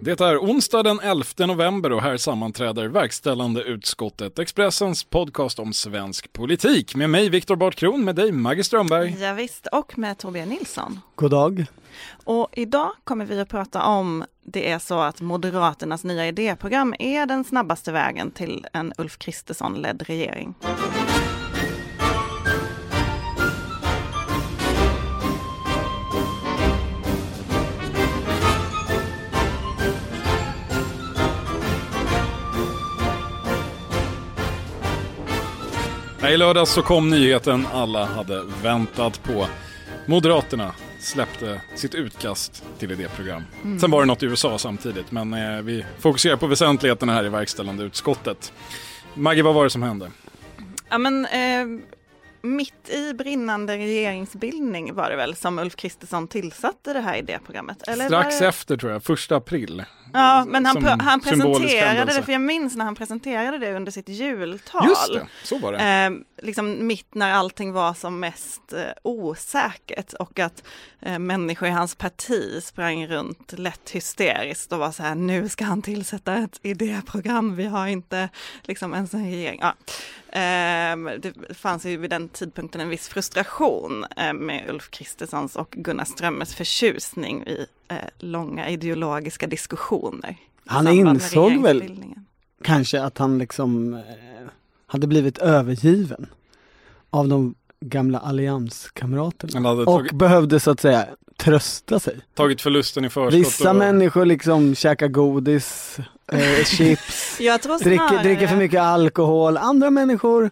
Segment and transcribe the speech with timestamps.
[0.00, 6.32] Det är onsdag den 11 november och här sammanträder verkställande utskottet Expressens podcast om svensk
[6.32, 9.16] politik med mig Viktor Bartkron, med dig Maggie Strömberg.
[9.20, 11.00] Ja, visst, och med Torbjörn Nilsson.
[11.14, 11.66] God dag.
[12.24, 17.26] Och idag kommer vi att prata om det är så att Moderaternas nya idéprogram är
[17.26, 20.54] den snabbaste vägen till en Ulf Kristersson-ledd regering.
[36.30, 39.46] I lördags så kom nyheten alla hade väntat på.
[40.06, 43.42] Moderaterna släppte sitt utkast till idéprogram.
[43.64, 43.80] Mm.
[43.80, 47.28] Sen var det något i USA samtidigt, men eh, vi fokuserar på väsentligheterna här i
[47.28, 48.52] verkställande utskottet.
[49.14, 50.10] Maggie, vad var det som hände?
[50.90, 51.66] Ja, men, eh,
[52.44, 57.88] mitt i brinnande regeringsbildning var det väl som Ulf Kristersson tillsatte det här idéprogrammet?
[57.88, 58.48] Eller Strax det...
[58.48, 59.84] efter tror jag, första april.
[60.12, 64.08] Ja, men han, han presenterade det, för jag minns när han presenterade det under sitt
[64.08, 64.88] jultal.
[64.88, 65.78] Just det, så var det.
[65.78, 70.62] Eh, liksom mitt när allting var som mest eh, osäkert och att
[71.00, 75.64] eh, människor i hans parti sprang runt lätt hysteriskt och var så här, nu ska
[75.64, 78.28] han tillsätta ett idéprogram, vi har inte
[78.62, 79.58] liksom ens en regering.
[79.62, 79.74] Ja.
[80.36, 85.70] Ehm, det fanns ju vid den tidpunkten en viss frustration eh, med Ulf Kristerssons och
[85.70, 90.36] Gunnar Strömmers förtjusning i eh, långa ideologiska diskussioner.
[90.66, 92.04] Han insåg väl
[92.62, 94.00] kanske att han liksom eh,
[94.86, 96.26] hade blivit övergiven
[97.10, 99.70] av de gamla allianskamraterna.
[99.70, 100.12] Och tagit...
[100.12, 102.20] behövde så att säga trösta sig.
[102.34, 103.40] Tagit förlusten i förskott.
[103.40, 103.76] Vissa och...
[103.76, 105.98] människor liksom käkar godis,
[106.32, 109.56] eh, chips, dricker, dricker för mycket alkohol.
[109.56, 110.50] Andra människor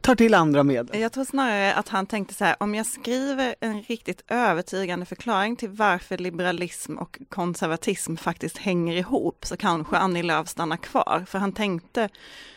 [0.00, 1.00] tar till andra medel.
[1.00, 5.56] Jag tror snarare att han tänkte så här, om jag skriver en riktigt övertygande förklaring
[5.56, 11.24] till varför liberalism och konservatism faktiskt hänger ihop så kanske Annie Lööf stannar kvar.
[11.28, 12.08] För han tänkte,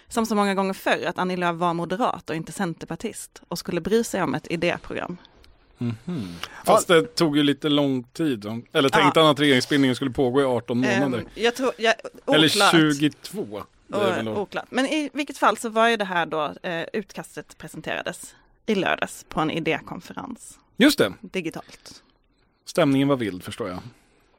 [0.07, 3.81] som så många gånger förr, att Annie Lööf var moderat och inte centerpartist och skulle
[3.81, 5.17] bry sig om ett idéprogram.
[5.81, 6.27] Mm -hmm.
[6.65, 8.45] Fast det tog ju lite lång tid.
[8.73, 9.23] Eller tänkte ja.
[9.23, 11.23] han att regeringsbildningen skulle pågå i 18 ehm, månader?
[11.23, 11.95] Um, jag tror, jag,
[12.33, 13.63] Eller 22?
[14.41, 14.65] oklart.
[14.69, 19.25] Men i vilket fall så var ju det här då, eh, utkastet presenterades i lördags
[19.29, 20.59] på en idékonferens.
[20.77, 21.13] Just det.
[21.21, 22.03] Digitalt.
[22.65, 23.79] Stämningen var vild förstår jag.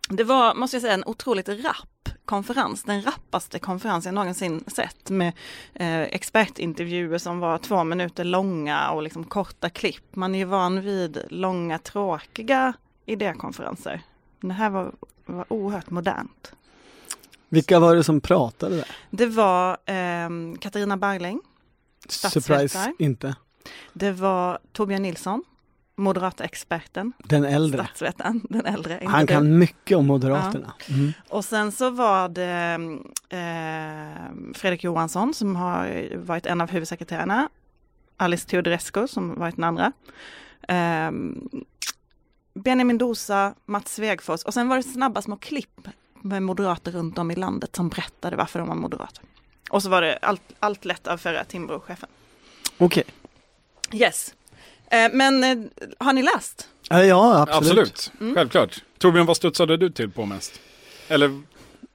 [0.08, 2.01] Det var, måste jag säga, en otroligt rapp
[2.32, 2.82] konferens.
[2.82, 5.32] Den rappaste konferens jag någonsin sett med
[5.74, 10.16] eh, expertintervjuer som var två minuter långa och liksom korta klipp.
[10.16, 12.72] Man är ju van vid långa tråkiga
[13.06, 14.02] idékonferenser.
[14.40, 14.92] Men det här var,
[15.26, 16.52] var oerhört modernt.
[17.48, 18.96] Vilka var det som pratade där?
[19.10, 21.40] Det var eh, Katarina Barling,
[22.08, 23.36] Surprise inte.
[23.92, 25.44] Det var Torbjörn Nilsson,
[25.96, 27.12] moderata experten.
[27.18, 27.84] Den äldre.
[27.84, 29.00] Statsvetaren, den äldre.
[29.06, 29.50] Han kan det.
[29.50, 30.72] mycket om Moderaterna.
[30.88, 30.94] Ja.
[30.94, 31.12] Mm.
[31.28, 32.78] Och sen så var det
[33.28, 37.48] eh, Fredrik Johansson som har varit en av huvudsekreterarna.
[38.16, 39.92] Alice Teodorescu som varit den andra.
[40.68, 41.10] Eh,
[42.54, 45.88] Benjamin Dosa, Mats Svegfors och sen var det snabba små klipp
[46.20, 49.24] med moderater runt om i landet som berättade varför de var moderater.
[49.70, 52.08] Och så var det allt, allt lätt av förra Timbro-chefen.
[52.78, 53.04] Okej.
[53.88, 54.00] Okay.
[54.00, 54.34] Yes.
[54.92, 55.58] Eh, men eh,
[55.98, 56.68] har ni läst?
[56.88, 57.56] Ja, absolut.
[57.56, 58.34] Absolut, mm.
[58.34, 58.84] självklart.
[58.98, 60.60] Torbjörn, vad studsade du till på mest?
[61.08, 61.28] Eller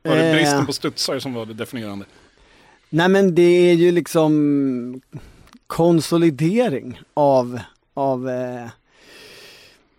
[0.04, 2.06] var det bristen på studsar som var det definierande?
[2.90, 5.02] Nej men det är ju liksom
[5.68, 7.60] konsolidering av,
[7.94, 8.70] av eh,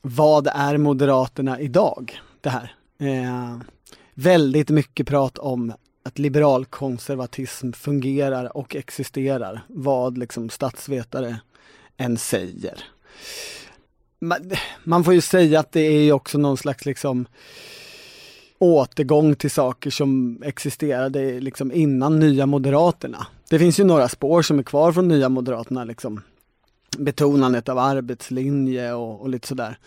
[0.02, 2.20] vad är Moderaterna idag?
[2.40, 2.74] Det här.
[2.98, 3.58] Eh,
[4.14, 5.72] väldigt mycket prat om
[6.02, 11.40] att liberalkonservatism fungerar och existerar, vad liksom statsvetare
[11.98, 12.84] än säger.
[14.20, 14.50] Man,
[14.84, 17.26] man får ju säga att det är också någon slags liksom
[18.58, 23.26] återgång till saker som existerade liksom innan Nya Moderaterna.
[23.48, 26.20] Det finns ju några spår som är kvar från Nya Moderaterna, liksom
[26.98, 29.78] betonandet av arbetslinje och, och lite sådär.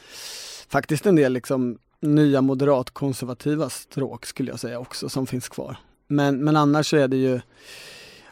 [0.70, 5.78] Faktiskt en del liksom nya moderatkonservativa stråk skulle jag säga också som finns kvar.
[6.08, 7.40] Men, men annars så är det ju,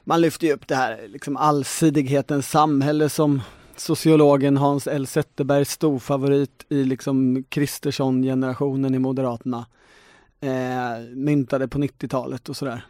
[0.04, 3.42] man lyfter ju upp det här liksom allsidighetens samhälle som
[3.80, 9.66] sociologen Hans L Zetterbergs storfavorit i liksom Kristersson-generationen i Moderaterna
[10.42, 12.86] eh, myntade på 90-talet och sådär.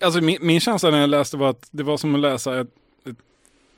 [0.00, 2.74] Alltså min, min känsla när jag läste var att det var som att läsa ett,
[3.04, 3.16] ett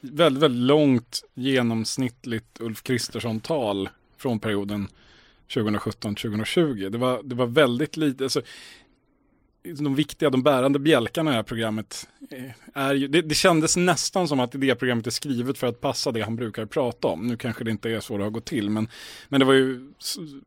[0.01, 4.89] väldigt, väldigt långt genomsnittligt Ulf Kristersson-tal från perioden
[5.49, 6.91] 2017-2020.
[6.91, 8.43] Det var, det var väldigt lite, alltså,
[9.63, 13.77] de viktiga, de bärande bjälkarna i det här programmet eh, är ju, det, det kändes
[13.77, 17.27] nästan som att idéprogrammet är skrivet för att passa det han brukar prata om.
[17.27, 18.89] Nu kanske det inte är så det har gått till, men,
[19.29, 19.93] men det var ju,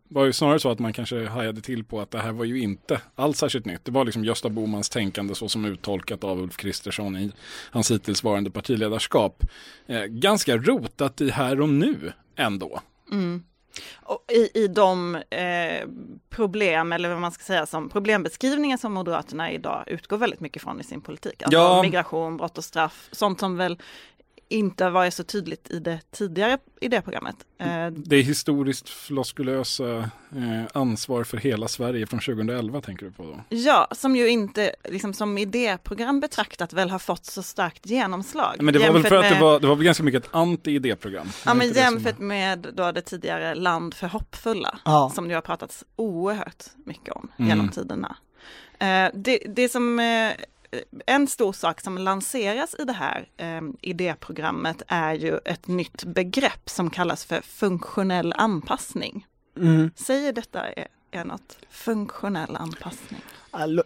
[0.07, 2.59] var ju snarare så att man kanske hajade till på att det här var ju
[2.59, 3.85] inte alls särskilt nytt.
[3.85, 7.31] Det var liksom Gösta Bomans tänkande så som uttolkat av Ulf Kristersson i
[7.71, 9.43] hans hittillsvarande partiledarskap.
[9.87, 12.81] Eh, ganska rotat i här och nu ändå.
[13.11, 13.43] Mm.
[13.95, 15.87] Och i, I de eh,
[16.29, 20.79] problem, eller vad man ska säga, som problembeskrivningar som Moderaterna idag utgår väldigt mycket från
[20.81, 21.43] i sin politik.
[21.43, 21.81] Alltså Ja.
[21.81, 23.77] migration, brott och straff, sånt som väl
[24.49, 27.35] inte varit så tydligt i det tidigare idéprogrammet.
[27.59, 33.23] Eh, Det är historiskt floskulösa eh, ansvar för hela Sverige från 2011 tänker du på
[33.23, 33.43] då?
[33.57, 38.55] ja, som ju inte liksom, som idéprogram betraktat väl har fått så starkt genomslag.
[38.61, 40.31] Men det var väl Jämfört för att det var, det var väl ganska mycket ett
[40.31, 41.27] anti-idéprogram?
[41.45, 45.11] Ja men det som- jämfört med då det tidigare Land för hoppfulla, Ja.
[45.15, 47.49] som det har pratats oerhört mycket om Mm.
[47.49, 48.15] genom tiderna.
[48.79, 49.99] Eh, det, det som,
[51.05, 56.69] en stor sak som lanseras i det här eh, idéprogrammet är ju ett nytt begrepp
[56.69, 59.25] som kallas för funktionell anpassning.
[59.57, 59.91] Mm.
[59.95, 63.21] Säger detta är, är något funktionell anpassning?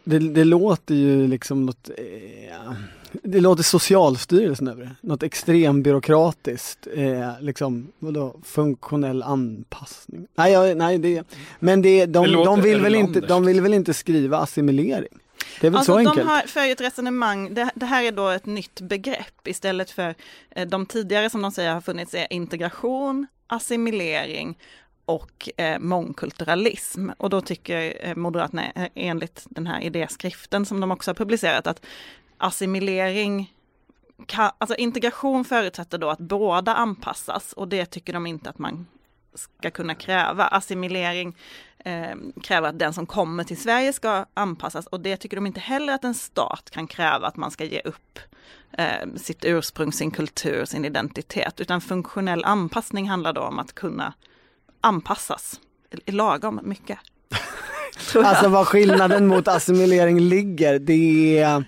[0.04, 2.74] Det, det låter ju liksom något, eh,
[3.12, 4.96] det låter Socialstyrelsen över det.
[5.02, 10.28] Något extrembyråkratiskt, eh, liksom, vadå, funktionell anpassning.
[10.36, 11.24] Nej, nej det,
[11.60, 15.20] men det, de, Det de, vill väl inte, de vill väl inte skriva assimilering?
[15.62, 16.30] Det är väl Alltså så de enkelt?
[16.30, 20.16] har för ett resonemang, det, det här är då ett nytt begrepp istället för
[20.50, 24.58] eh, de tidigare som de säger har funnits är integration, assimilering
[25.06, 27.10] och eh, mångkulturalism.
[27.18, 31.68] Och då tycker eh, Moderaterna eh, enligt den här idéskriften som de också har publicerat
[31.68, 31.86] att
[32.38, 33.54] assimilering
[34.26, 38.88] kan, alltså integration förutsätter då att båda anpassas och det tycker de inte att man
[39.34, 40.44] ska kunna kräva.
[40.46, 41.36] Assimilering
[41.86, 45.60] eh, kräver att den som kommer till Sverige ska anpassas och det tycker de inte
[45.60, 48.20] heller att en stat kan kräva att man ska ge upp
[48.78, 51.60] eh, sitt ursprung, sin kultur, sin identitet.
[51.60, 54.14] Utan funktionell anpassning handlar då om att kunna
[54.82, 55.60] anpassas
[56.06, 57.00] lagom mycket.
[58.16, 61.64] Alltså vad skillnaden mot assimilering ligger, det är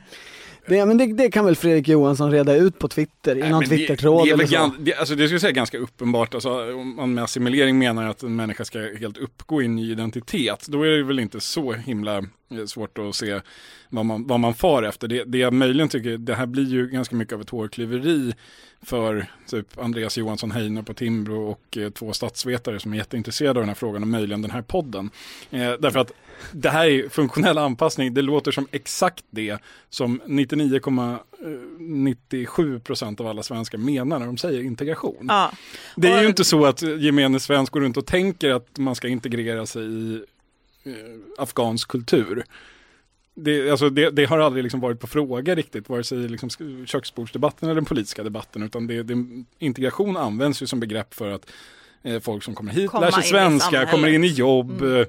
[0.68, 3.68] det, men det, det kan väl Fredrik Johansson reda ut på Twitter, i någon det-
[3.68, 4.56] Twittertråd det är eller så.
[4.56, 8.10] gan- det, alltså det skulle jag säga ganska uppenbart, alltså, om man med assimilering menar
[8.10, 11.40] att en människa ska helt uppgå i en ny identitet, då är det väl inte
[11.40, 12.24] så himla
[12.66, 13.42] svårt att se
[13.90, 15.08] vad man, vad man far efter.
[15.08, 18.34] Det, det jag möjligen tycker, det här blir ju ganska mycket av ett hårklyveri
[18.82, 23.62] för typ Andreas Johansson Heine på Timbro och eh, två statsvetare som är jätteintresserade av
[23.62, 25.10] den här frågan och möjligen den här podden.
[25.52, 26.12] Eh, därför att
[26.52, 29.58] det här är funktionell anpassning, det låter som exakt det
[29.90, 35.26] som 99,97% av alla svenskar menar när de säger integration.
[35.28, 35.52] Ja.
[35.96, 39.08] Det är ju inte så att gemene svensk går runt och tänker att man ska
[39.08, 40.24] integrera sig i
[40.84, 40.94] eh,
[41.38, 42.44] afghansk kultur.
[43.34, 46.50] Det, alltså det, det har aldrig liksom varit på fråga riktigt, vare sig i liksom
[46.86, 49.26] köksbordsdebatten eller den politiska debatten, utan det, det,
[49.60, 51.52] integration används ju som begrepp för att
[52.04, 55.06] eh, folk som kommer hit Komma lär sig svenska, kommer in i jobb Mm.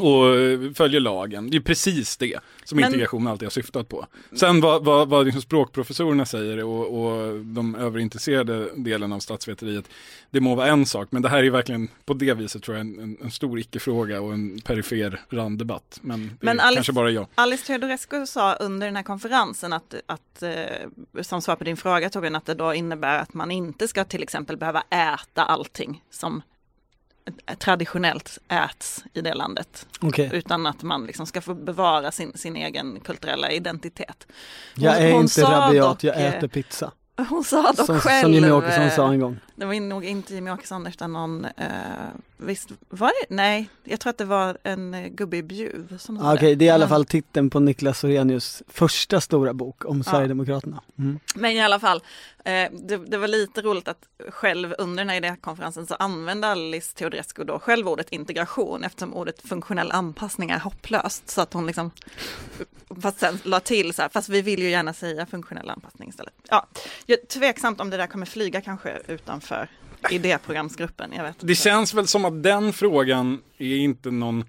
[0.00, 1.50] Och eh, följer lagen.
[1.50, 4.06] Det är precis det som Men- integration alltid har syftat på.
[4.32, 9.84] Sen vad, vad, vad liksom språkprofessorerna säger och, och de överintresserade delen av statsveteriet,
[10.30, 12.86] det må vara en sak, men det här är verkligen på det viset tror jag
[12.86, 15.98] en, en, stor icke-fråga och en perifer randdebatt.
[16.02, 17.26] Men Men Alice- kanske bara jag.
[17.34, 22.10] Alice Teodorescu sa under den här konferensen att, att eh, som svar på din fråga
[22.10, 26.42] Torbjörn, att det då innebär att man inte ska till exempel behöva äta allting som
[27.58, 29.86] traditionellt äts i det landet.
[30.00, 34.26] Okej, Utan att man liksom ska få bevara sin, sin egen kulturella identitet.
[34.74, 36.92] jag hon- är hon inte rabiat, dock, jag eh, äter pizza.
[37.28, 39.38] Hon sa dock Som, själv, som Jimmie Åkesson eh, sa en gång.
[39.56, 41.70] Det var nog inte Jimmie Åkesson utan någon, eh,
[42.36, 46.24] visst var det, nej, jag tror att det var en gubbe i Bjuv som sa
[46.30, 49.84] Ah, Okej, det är i alla Men- fall titeln på Niklas Orenius första stora bok
[49.84, 50.82] om Sverigedemokraterna.
[50.98, 51.18] Mm.
[51.34, 52.02] Men i alla fall,
[52.44, 56.94] eh, det, det var lite roligt att själv under den här idékonferensen så använde Alice
[56.94, 61.30] Teodorescu då själv ordet integration eftersom ordet funktionell anpassning är hopplöst.
[61.30, 61.90] Så att hon liksom,
[63.02, 66.34] fast sen la till så här, fast vi vill ju gärna säga funktionell anpassning istället.
[66.50, 66.66] Ja,
[67.28, 69.45] tveksamt om det där kommer flyga kanske utanför
[70.10, 74.44] idéprogramsgruppen, jag vet Det känns väl som att den frågan är inte någon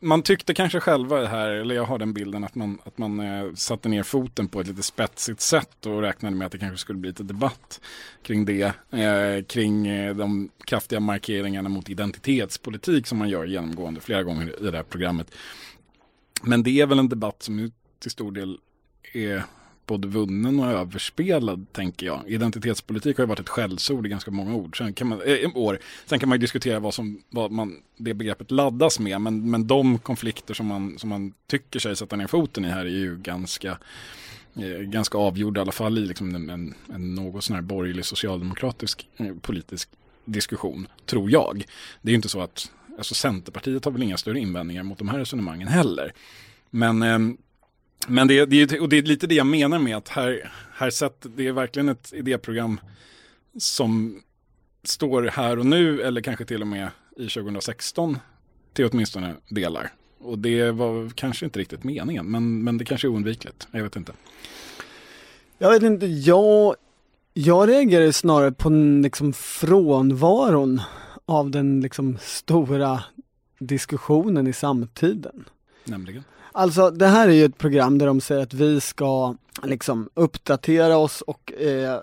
[0.00, 3.54] man tyckte kanske själva här, eller jag har den bilden att man, att man eh,
[3.54, 6.98] satte ner foten på ett lite spetsigt sätt och räknade med att det kanske skulle
[6.98, 7.80] bli lite debatt
[8.22, 8.72] kring det.
[8.90, 14.70] Eh, kring eh, de kraftiga markeringarna mot identitetspolitik som man gör genomgående flera gånger i
[14.70, 15.34] det här programmet.
[16.42, 18.58] Men det är väl en debatt som till stor del
[19.12, 19.44] är
[19.90, 22.22] både vunnen och överspelad, tänker jag.
[22.26, 24.78] Identitetspolitik har ju varit ett skällsord i ganska många ord.
[24.78, 25.78] Sen kan man, äh, år.
[26.06, 29.66] Sen kan man ju diskutera vad, som, vad man, det begreppet laddas med, men, men
[29.66, 33.16] de konflikter som man, som man tycker sig sätta ner foten i här är ju
[33.16, 33.78] ganska
[34.56, 38.04] eh, ganska avgjord i alla fall i liksom en, en, en något sån här borgerlig
[38.04, 39.88] socialdemokratisk eh, politisk
[40.24, 41.64] diskussion, tror jag.
[42.02, 45.08] Det är ju inte så att alltså Centerpartiet har väl inga större invändningar mot de
[45.08, 46.12] här resonemangen heller.
[46.70, 47.18] Men, eh,
[48.08, 51.26] men det, det, och det är lite det jag menar med att här, här sett,
[51.36, 52.80] det är verkligen ett idéprogram
[53.58, 54.22] som
[54.82, 58.18] står här och nu eller kanske till och med i 2016
[58.72, 59.92] till åtminstone delar.
[60.18, 63.68] Och det var kanske inte riktigt meningen, men, men det kanske är oundvikligt.
[63.70, 64.12] Jag vet inte.
[65.58, 66.74] Jag vet inte, jag,
[67.34, 68.70] jag reagerar snarare på
[69.02, 70.80] liksom frånvaron
[71.24, 73.04] av den liksom stora
[73.58, 75.44] diskussionen i samtiden.
[75.84, 76.24] Nämligen?
[76.52, 80.96] Alltså det här är ju ett program där de säger att vi ska liksom uppdatera
[80.96, 82.00] oss och eh,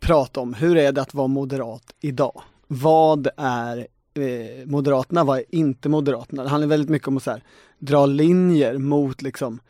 [0.00, 2.42] prata om hur är det att vara moderat idag?
[2.66, 6.42] Vad är eh, Moderaterna, vad är inte Moderaterna?
[6.42, 7.42] Det handlar väldigt mycket om att så här,
[7.78, 9.60] dra linjer mot liksom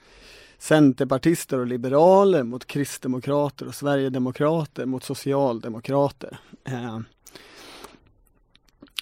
[0.59, 6.39] Centerpartister och liberaler, mot kristdemokrater och sverigedemokrater, mot socialdemokrater.
[6.65, 6.99] Eh,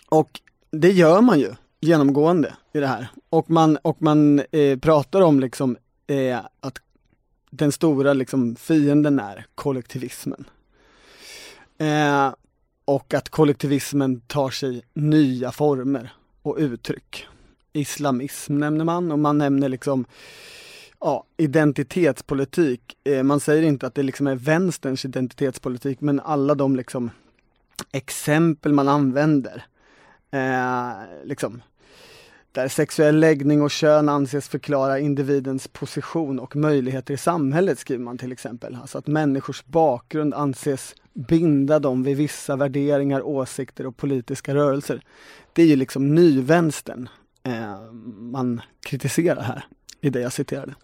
[0.08, 0.40] och
[0.70, 3.08] det gör man ju genomgående i det här.
[3.30, 6.78] Och man, och man eh, pratar om liksom eh, att
[7.50, 10.44] den stora liksom fienden är kollektivismen.
[11.78, 12.34] Eh,
[12.84, 17.26] och att kollektivismen tar sig nya former och uttryck.
[17.72, 20.04] Islamism nämner man och man nämner liksom
[21.00, 22.96] ja, identitetspolitik.
[23.04, 27.10] Eh, man säger inte att det liksom är vänsterns identitetspolitik men alla de liksom
[27.92, 29.64] exempel man använder.
[30.36, 31.62] Eh, liksom,
[32.52, 38.18] där sexuell läggning och kön anses förklara individens position och möjligheter i samhället skriver man
[38.18, 38.78] till exempel.
[38.80, 45.02] Alltså att människors bakgrund anses binda dem vid vissa värderingar, åsikter och politiska rörelser.
[45.52, 47.08] Det är ju liksom nyvänstern
[47.42, 49.64] eh, man kritiserar här
[50.00, 50.74] i det jag citerade.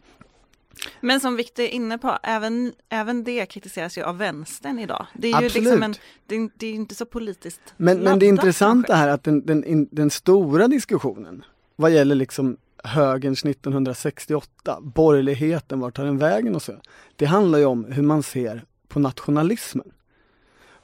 [1.01, 5.07] Men som Viktor är inne på, även, även det kritiseras ju av vänstern idag.
[5.15, 5.57] Det är Absolut.
[5.57, 5.95] ju liksom en,
[6.27, 9.89] det, det är inte så politiskt Men, men det intressanta här är att den, den,
[9.91, 11.45] den stora diskussionen
[11.77, 16.73] vad gäller liksom högerns 1968, borgerligheten, vart tar den vägen och så.
[17.17, 19.93] Det handlar ju om hur man ser på nationalismen.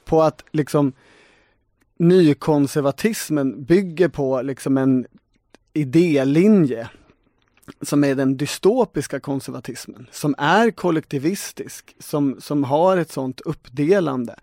[0.05, 0.93] På att liksom
[1.97, 5.05] nykonservatismen bygger på liksom en
[5.73, 6.89] idélinje
[7.81, 14.35] som är den dystopiska konservatismen, som är kollektivistisk, som, som har ett sånt uppdelande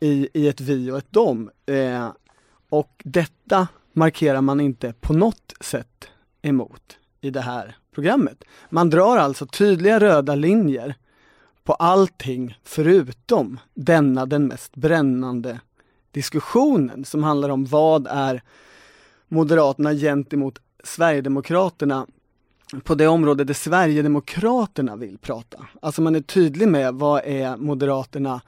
[0.00, 1.50] i, i ett vi och ett dom.
[1.66, 2.08] Eh,
[2.68, 6.08] och detta markerar man inte på något sätt
[6.42, 8.44] emot i det här programmet.
[8.70, 10.94] Man drar alltså tydliga röda linjer
[11.64, 15.60] på allting förutom denna den mest brännande
[16.10, 18.42] diskussionen som handlar om vad är
[19.28, 22.06] Moderaterna gentemot Sverigedemokraterna
[22.84, 25.66] på det område där Sverigedemokraterna vill prata.
[25.82, 28.40] Alltså man är tydlig med vad är Moderaterna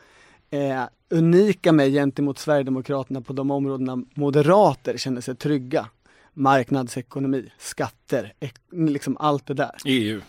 [0.51, 5.89] eh, unika med gentemot Sverigedemokraterna på de områdena moderater känner sig trygga.
[6.35, 8.33] Marknadsekonomi, skatter,
[8.71, 9.77] liksom allt det där.
[9.85, 10.21] EU.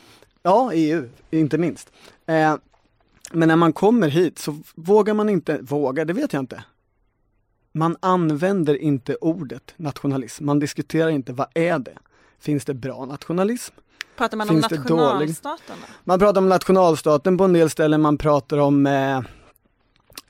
[0.43, 1.91] Ja, EU, inte minst.
[2.25, 2.55] Eh,
[3.31, 6.63] men när man kommer hit så vågar man inte, vågar, det vet jag inte.
[7.73, 10.45] Man använder inte ordet nationalism.
[10.45, 11.97] Man diskuterar inte vad är det?
[12.39, 13.73] Finns det bra nationalism?
[14.15, 15.75] Pratar man Finns om nationalstaten?
[16.03, 18.01] Man pratar om nationalstaten på en del ställen.
[18.01, 19.17] Man pratar om eh,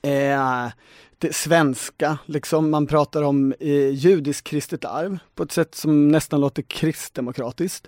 [0.01, 0.71] eh,
[1.17, 6.41] det svenska, liksom man pratar om eh, judisk kristet arv på ett sätt som nästan
[6.41, 7.87] låter kristdemokratiskt.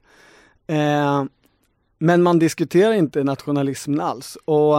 [0.67, 1.23] Eh,
[1.97, 4.75] men man diskuterar inte nationalismen alls och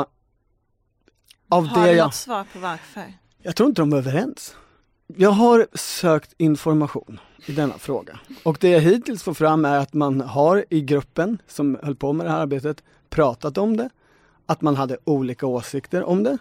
[1.49, 3.13] av Har det du jag, något svar på varför?
[3.43, 4.57] Jag tror inte de är överens.
[5.07, 9.95] Jag har sökt information i denna fråga och det jag hittills får fram är att
[9.95, 13.91] man har i gruppen som höll på med det här arbetet pratat om det,
[14.47, 16.39] att man hade olika åsikter om det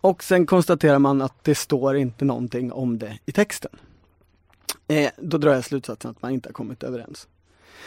[0.00, 3.70] och sen konstaterar man att det står inte någonting om det i texten.
[4.88, 7.28] Eh, då drar jag slutsatsen att man inte har kommit överens.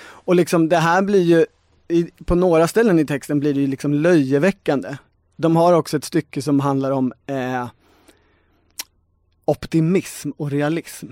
[0.05, 1.45] Och liksom det här blir ju,
[1.87, 4.97] i, på några ställen i texten blir det ju liksom löjeväckande.
[5.35, 7.67] De har också ett stycke som handlar om eh,
[9.45, 11.07] optimism och realism.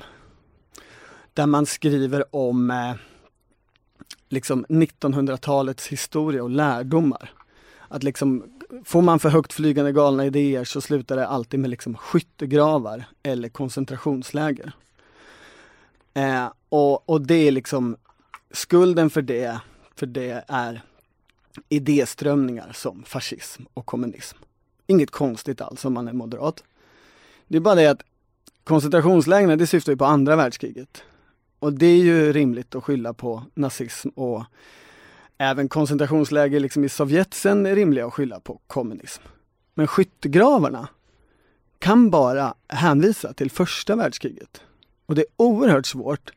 [1.34, 2.94] Där man skriver om eh,
[4.30, 7.34] liksom 1900-talets historia och lärdomar.
[7.88, 8.44] Att liksom
[8.86, 13.50] får man för högt flygande galna idéer så slutar det alltid med liksom skyttegravar eller
[13.50, 14.72] koncentrationsläger.
[16.14, 17.98] Eh, och, och det är liksom
[18.52, 19.60] skulden för det,
[19.96, 20.82] för det är
[21.70, 24.38] idéströmningar som fascism och kommunism.
[24.88, 26.64] Inget konstigt alls om man är moderat.
[27.48, 28.04] Det är bara det att
[28.64, 31.04] koncentrationslägren det syftar ju på andra världskriget.
[31.60, 34.44] Och det är ju rimligt att skylla på nazism och
[35.38, 39.24] även koncentrationsläger liksom i Sovjet sen är rimliga att skylla på kommunism.
[39.74, 40.88] Men skyttegravarna
[41.80, 44.62] kan bara hänvisa till första världskriget.
[45.06, 46.32] Och det är oerhört svårt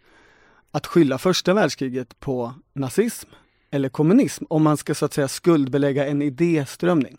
[0.71, 3.29] att skylla första världskriget på nazism
[3.71, 7.19] eller kommunism om man ska så att säga skuldbelägga en idéströmning.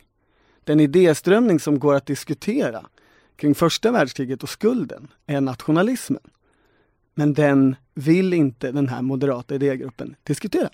[0.63, 2.85] Den idéströmning som går att diskutera
[3.35, 6.21] kring första världskriget och skulden är nationalismen.
[7.15, 10.69] Men den vill inte den här moderata idégruppen diskutera.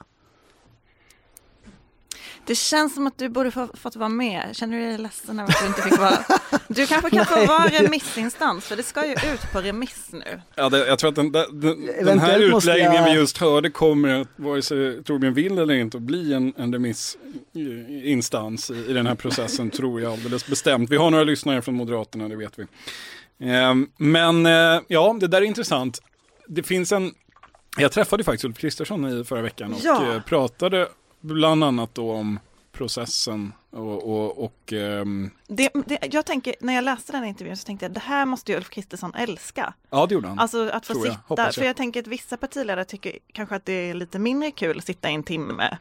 [2.45, 4.49] Det känns som att du borde få, fått vara med.
[4.53, 6.17] Känner du dig ledsen över att du inte fick vara?
[6.67, 10.41] Du kanske kan få vara remissinstans, för det ska ju ut på remiss nu.
[10.55, 11.51] Ja, det, jag tror att den, den,
[12.03, 13.03] den här utläggningen jag...
[13.03, 18.71] vi just hörde kommer, vare sig Torbjörn vill eller inte, att bli en, en remissinstans
[18.71, 20.89] i, i den här processen, tror jag alldeles bestämt.
[20.89, 22.63] Vi har några lyssnare från Moderaterna, det vet vi.
[23.49, 26.01] Eh, men eh, ja, det där är intressant.
[26.47, 27.13] Det finns en
[27.77, 30.15] jag träffade faktiskt Ulf Kristersson i förra veckan och ja.
[30.15, 30.87] Eh, pratade
[31.21, 32.39] bland annat då om
[32.71, 35.31] processen och, och, och um...
[35.47, 38.51] det, det, jag tänker, när jag läste den intervjun så tänkte jag det här måste
[38.51, 39.73] ju Ulf Kristersson älska.
[39.89, 40.39] Ja det gjorde han.
[40.39, 41.55] Alltså att få sitta, jag.
[41.55, 44.85] för jag tänker att vissa partiledare tycker kanske att det är lite mindre kul att
[44.85, 45.77] sitta i en timme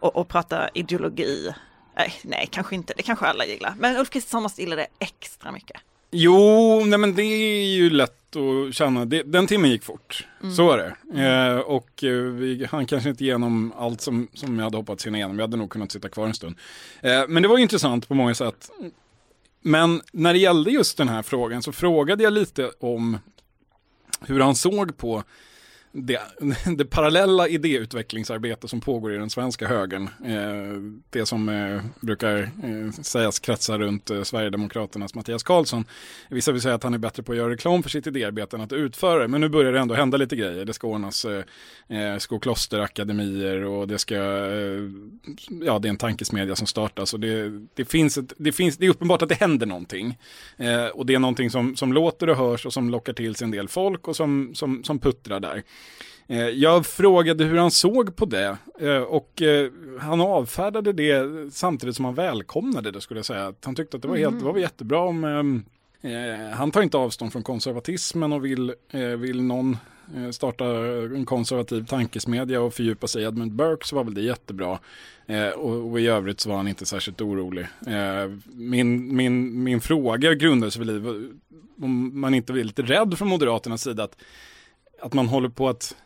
[0.00, 1.54] och, och prata ideologi.
[1.96, 3.74] Nej, nej, kanske inte, det kanske alla gillar.
[3.78, 5.80] Men Ulf Kristersson måste gilla det extra mycket.
[6.16, 9.04] Jo, nej men det är ju lätt att känna.
[9.04, 10.26] Det, den timmen gick fort.
[10.42, 10.54] Mm.
[10.54, 11.22] Så är det.
[11.22, 15.18] Eh, och eh, vi hann kanske inte igenom allt som, som jag hade hoppats hinna
[15.18, 15.38] igenom.
[15.38, 16.56] Jag hade nog kunnat sitta kvar en stund.
[17.00, 18.70] Eh, men det var intressant på många sätt.
[19.60, 23.18] Men när det gällde just den här frågan så frågade jag lite om
[24.20, 25.22] hur han såg på
[25.96, 26.20] det,
[26.76, 30.08] det parallella idéutvecklingsarbete som pågår i den svenska högern.
[30.24, 35.84] Eh, det som eh, brukar eh, sägas kretsa runt eh, Sverigedemokraternas Mattias Karlsson.
[36.30, 38.62] Vissa vill säga att han är bättre på att göra reklam för sitt idéarbete än
[38.62, 39.28] att utföra det.
[39.28, 40.64] Men nu börjar det ändå hända lite grejer.
[40.64, 41.44] Det ska ordnas eh,
[41.88, 44.82] eh skoklosterakademier och det ska, eh,
[45.62, 47.14] ja det är en tankesmedja som startas.
[47.14, 50.18] Och det, det, finns ett, det, finns, det är uppenbart att det händer någonting.
[50.56, 53.44] Eh, och det är någonting som, som låter och hörs och som lockar till sig
[53.44, 55.62] en del folk och som, som, som puttrar där.
[56.26, 61.96] Eh, jag frågade hur han såg på det eh, och eh, han avfärdade det samtidigt
[61.96, 63.54] som han välkomnade det skulle jag säga.
[63.64, 65.64] Han tyckte att det var, helt, det var jättebra om
[66.52, 68.74] han tar inte avstånd från konservatismen och vill,
[69.18, 69.76] vill någon
[70.32, 70.64] starta
[71.16, 74.78] en konservativ tankesmedja och fördjupa sig i Edmund Burke så var väl det jättebra.
[75.56, 77.66] och, och, i övrigt så var han inte särskilt orolig.
[78.46, 81.28] min, min, min fråga grundade sig väl i
[81.80, 84.16] om man inte är lite rädd från Moderaternas sida att,
[85.04, 85.96] att man håller på att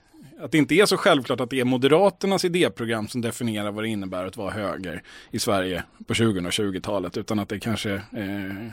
[0.40, 3.88] att det inte är så självklart att det är Moderaternas idéprogram som definierar vad det
[3.88, 8.70] innebär att vara höger i Sverige på 2020-talet, utan att det kanske eh,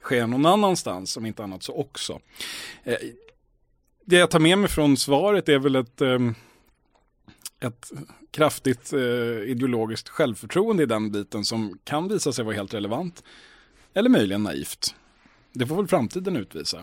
[0.00, 2.20] sker någon annanstans, om inte annat så också.
[2.84, 2.96] Eh,
[4.04, 6.18] det jag tar med mig från svaret är väl ett, eh,
[7.60, 7.92] ett
[8.30, 9.00] kraftigt eh,
[9.50, 13.24] ideologiskt självförtroende i den biten som kan visa sig vara helt relevant.
[13.94, 14.94] Eller möjligen naivt.
[15.54, 16.78] Det får väl framtiden utvisa.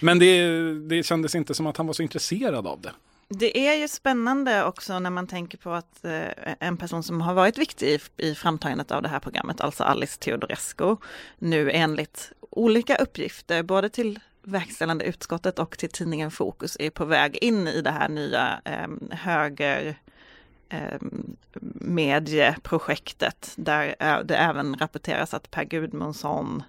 [0.00, 2.92] Men det, det kändes inte som att han var så intresserad av det.
[3.30, 7.34] Det är ju spännande också när man tänker på att eh, en person som har
[7.34, 10.96] varit viktig i, i framtagandet av det här programmet, alltså Alice Teodorescu,
[11.38, 17.38] nu enligt olika uppgifter, både till verkställande utskottet och till tidningen Fokus, är på väg
[17.40, 19.96] in i det här nya eh, höger
[20.68, 20.98] eh,
[21.80, 26.62] medieprojektet där eh, det även rapporteras att Per Gudmundsson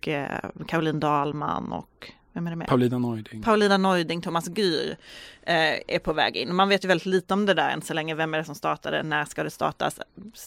[0.00, 2.68] och eh, Caroline Dahlman och vem är det med?
[2.68, 3.42] Paulina Neuding.
[3.42, 4.96] Paulina Neuding, Thomas Gyr
[5.42, 6.54] eh, är på väg in.
[6.54, 8.14] Man vet ju väldigt lite om det där än så länge.
[8.14, 9.02] Vem är det som startade?
[9.02, 10.00] När ska det startas?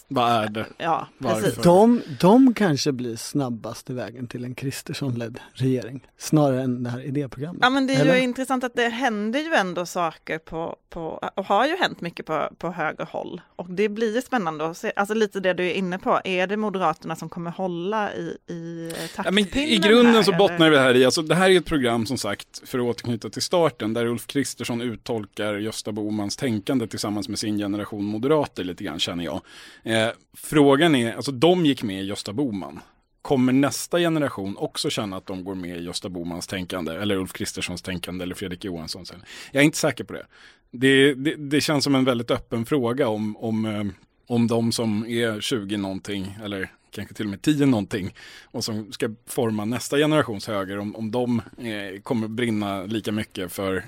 [0.08, 0.66] Vad är det?
[0.78, 1.54] Ja, precis.
[1.54, 7.58] De, de kanske blir snabbaste vägen till en Kristersson-ledd regering snarare än det här idéprogrammet.
[7.62, 8.14] Ja, men det är Eller?
[8.14, 12.26] ju intressant att det händer ju ändå saker på, på och har ju hänt mycket
[12.26, 13.40] på, på höger håll.
[13.56, 16.20] Och det blir ju spännande att se, alltså lite det du är inne på.
[16.24, 19.48] Är det Moderaterna som kommer hålla i, i taktpinnen?
[19.52, 22.06] Ja, I grunden här, så bottnar det här i, alltså det här är ett program
[22.06, 27.28] som sagt, för att återknyta till starten, där Ulf Kristersson uttolkar Gösta Bomans tänkande tillsammans
[27.28, 29.40] med sin generation moderater lite grann känner jag.
[29.82, 32.80] Eh, frågan är, alltså de gick med i Gösta Boman.
[33.22, 37.32] Kommer nästa generation också känna att de går med i Gösta Bomans tänkande eller Ulf
[37.32, 39.12] Kristerssons tänkande eller Fredrik Johanssons?
[39.52, 40.26] Jag är inte säker på det.
[40.70, 43.84] Det, det, det känns som en väldigt öppen fråga om, om, eh,
[44.26, 48.92] om de som är 20 någonting eller kanske till och med tio någonting och som
[48.92, 53.82] ska forma nästa generations höger om, om de eh, kommer brinna lika mycket för, eh,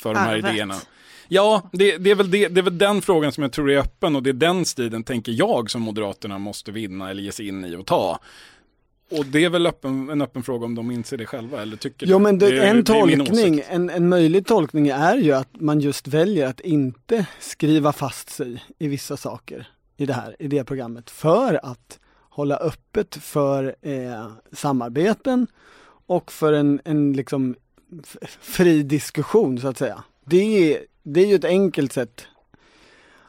[0.00, 0.52] för de här Arvet.
[0.52, 0.74] idéerna.
[1.28, 3.78] Ja, det, det, är väl det, det är väl den frågan som jag tror är
[3.78, 7.48] öppen och det är den striden, tänker jag, som Moderaterna måste vinna eller ge sig
[7.48, 8.20] in i och ta.
[9.10, 12.06] Och det är väl öppen, en öppen fråga om de inser det själva eller tycker
[12.06, 15.80] Jo men det, det en det tolkning, en, en möjlig tolkning är ju att man
[15.80, 21.60] just väljer att inte skriva fast sig i vissa saker i det här idéprogrammet för
[21.62, 25.46] att hålla öppet för eh, samarbeten
[26.06, 27.54] och för en, en liksom
[28.40, 30.04] fri diskussion så att säga.
[30.24, 32.26] Det är, det är ju ett enkelt sätt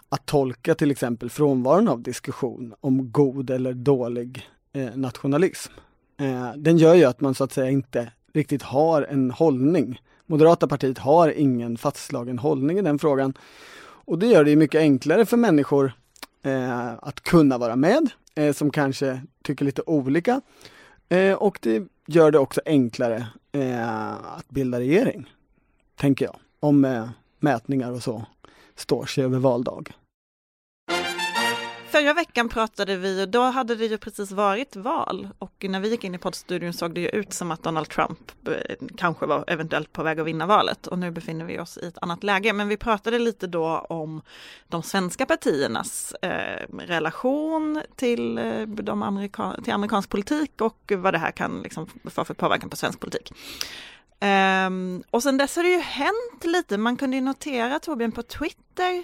[0.09, 5.73] att tolka till exempel frånvaron av diskussion om god eller dålig eh, nationalism.
[6.19, 10.01] Eh, den gör ju att man så att säga inte riktigt har en hållning.
[10.25, 13.33] Moderata partiet har ingen fastslagen hållning i den frågan.
[13.81, 15.93] Och det gör det ju mycket enklare för människor
[16.43, 20.41] eh, att kunna vara med, eh, som kanske tycker lite olika.
[21.09, 25.29] Eh, och det gör det också enklare eh, att bilda regering,
[25.95, 26.35] tänker jag.
[26.59, 28.25] Om eh, mätningar och så
[28.75, 29.83] står sig över valdag.
[31.91, 35.89] Förra veckan pratade vi och då hade det ju precis varit val och när vi
[35.89, 39.43] gick in i poddstudion såg det ju ut som att Donald Trump eh, kanske var
[39.47, 42.53] eventuellt på väg att vinna valet och nu befinner vi oss i ett annat läge.
[42.53, 44.21] Men vi pratade lite då om
[44.67, 51.19] de svenska partiernas eh, relation till, eh, de amerika- till amerikansk politik och vad det
[51.19, 53.33] här kan liksom få för påverkan på svensk politik.
[54.19, 56.77] Ehm, och sen dess har det ju hänt lite.
[56.77, 59.03] Man kunde ju notera Torbjörn på Twitter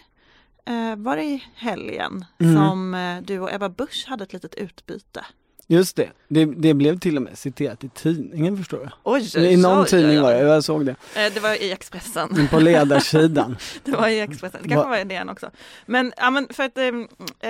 [0.97, 2.55] var det i helgen Mm.
[2.55, 5.25] som eh, du och Ebba Busch hade ett litet utbyte.
[5.67, 8.91] Just det, det, det blev till och med citerat i tidningen förstår jag.
[9.03, 10.91] Oj, I någon tidning var det, jag såg det.
[10.91, 12.47] Eh, Det var i Expressen.
[12.51, 13.57] På ledarsidan.
[13.83, 15.51] Det var i Expressen, det kanske Va- var i DN också.
[15.85, 16.77] Men, ja, men för att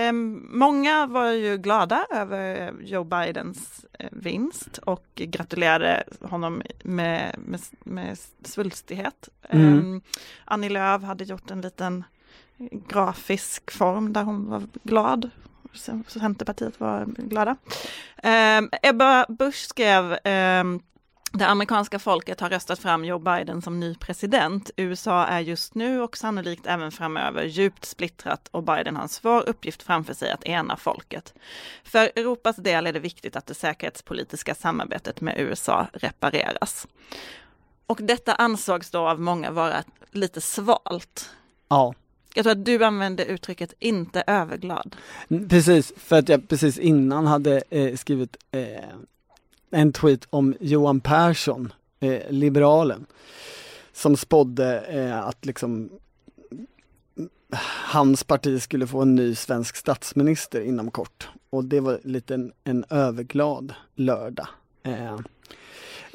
[0.10, 7.60] um, många var ju glada över Joe Bidens eh, vinst och gratulerade honom med, med,
[7.84, 9.30] med svulstighet.
[9.49, 9.73] Mm.
[9.80, 10.01] Um,
[10.45, 12.04] Annie Lööf hade gjort en liten
[12.88, 15.30] grafisk form där hon var glad.
[16.08, 17.56] Centerpartiet var glada.
[18.18, 20.63] Eh, Ebba Busch skrev eh,
[21.38, 24.72] det amerikanska folket har röstat fram Joe Biden som ny president.
[24.78, 29.50] USA är just nu och sannolikt även framöver djupt splittrat och Biden har en svår
[29.50, 31.34] uppgift framför sig att ena folket.
[31.84, 36.88] För Europas del är det viktigt att det säkerhetspolitiska samarbetet med USA repareras.
[37.88, 41.30] Och detta ansågs då av många vara lite svalt.
[41.68, 41.94] Ja,
[42.36, 44.95] jag tror att du använde uttrycket inte överglad.
[45.30, 45.93] Mm, precis.
[45.98, 48.84] För att jag precis innan hade eh, skrivit eh,
[49.71, 53.06] en tweet om Johan Persson, eh, liberalen,
[53.93, 55.89] som spådde eh, att liksom
[57.91, 61.30] hans parti skulle få en ny svensk statsminister inom kort.
[61.50, 64.48] Och det var lite en, en överglad lördag.
[64.84, 65.19] Eh.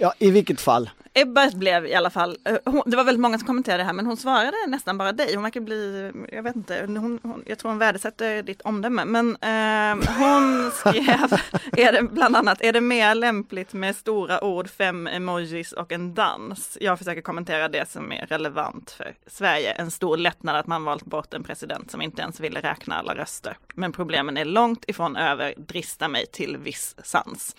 [0.01, 0.91] Ja, i vilket fall.
[1.15, 3.93] Ebba blev i alla fall, eh, hon, det var väldigt många som kommenterade det här
[3.93, 5.35] men hon svarade nästan bara dig.
[5.35, 9.05] Hon verkar bli, jag vet inte, hon, hon, jag tror hon värdesätter ditt omdöme.
[9.05, 11.41] Men eh, hon skrev,
[11.73, 16.15] är det, bland annat, är det mer lämpligt med stora ord, fem emojis och en
[16.15, 16.79] dans?
[16.81, 19.73] Jag försöker kommentera det som är relevant för Sverige.
[19.73, 23.15] En stor lättnad att man valt bort en president som inte ens ville räkna alla
[23.15, 23.57] röster.
[23.75, 27.55] Men problemen är långt ifrån över, drista mig till viss sans.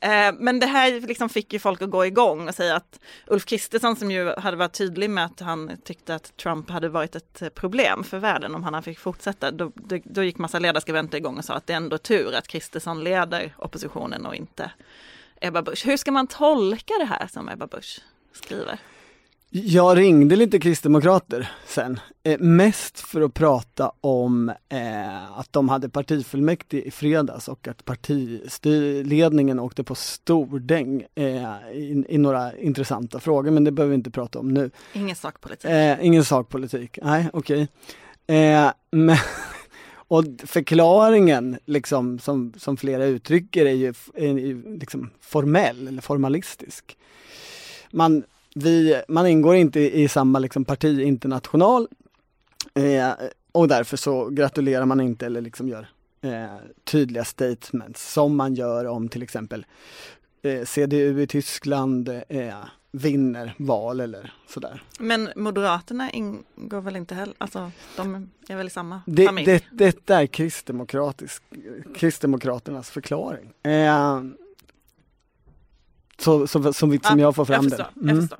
[0.00, 3.44] Eh, men det här liksom fick ju folk att gå igång och säga att Ulf
[3.44, 7.54] Kristersson som ju hade varit tydlig med att han tyckte att Trump hade varit ett
[7.54, 9.50] problem för världen om han fick fortsätta.
[9.50, 12.48] Då, då, då gick massa ledarskribenter igång och sa att det är ändå tur att
[12.48, 14.70] Kristersson leder oppositionen och inte
[15.40, 15.86] Ebba Busch.
[15.86, 18.00] Hur ska man tolka det här som Ebba Busch
[18.32, 18.78] skriver?
[19.64, 25.88] Jag ringde lite kristdemokrater sen, eh, mest för att prata om eh, att de hade
[25.88, 31.24] partifullmäktige i fredags och att partiledningen åkte på stordäng eh,
[31.72, 34.70] i, i några intressanta frågor, men det behöver vi inte prata om nu.
[34.92, 35.70] Ingen sakpolitik.
[35.70, 37.68] Eh, ingen sakpolitik, nej okej.
[38.26, 39.16] Eh, men
[40.08, 46.96] och förklaringen liksom som, som flera uttrycker är ju, är ju liksom formell eller formalistisk.
[47.90, 48.24] Man,
[48.58, 51.88] vi, man ingår inte i, i samma liksom parti international
[52.74, 53.10] eh,
[53.52, 55.88] och därför så gratulerar man inte eller liksom gör
[56.20, 56.46] eh,
[56.84, 59.66] tydliga statements som man gör om till exempel
[60.42, 62.54] eh, CDU i Tyskland eh,
[62.92, 64.82] vinner val eller sådär.
[64.98, 69.46] Men Moderaterna ingår väl inte heller, alltså de är väl i samma Det, familj?
[69.46, 71.42] det, detta är kristdemokratisk,
[71.96, 73.52] Kristdemokraternas förklaring.
[76.18, 77.86] Så, så, som Ja, jag får fram jag det.
[78.02, 78.16] Mm.
[78.16, 78.38] jag förstår.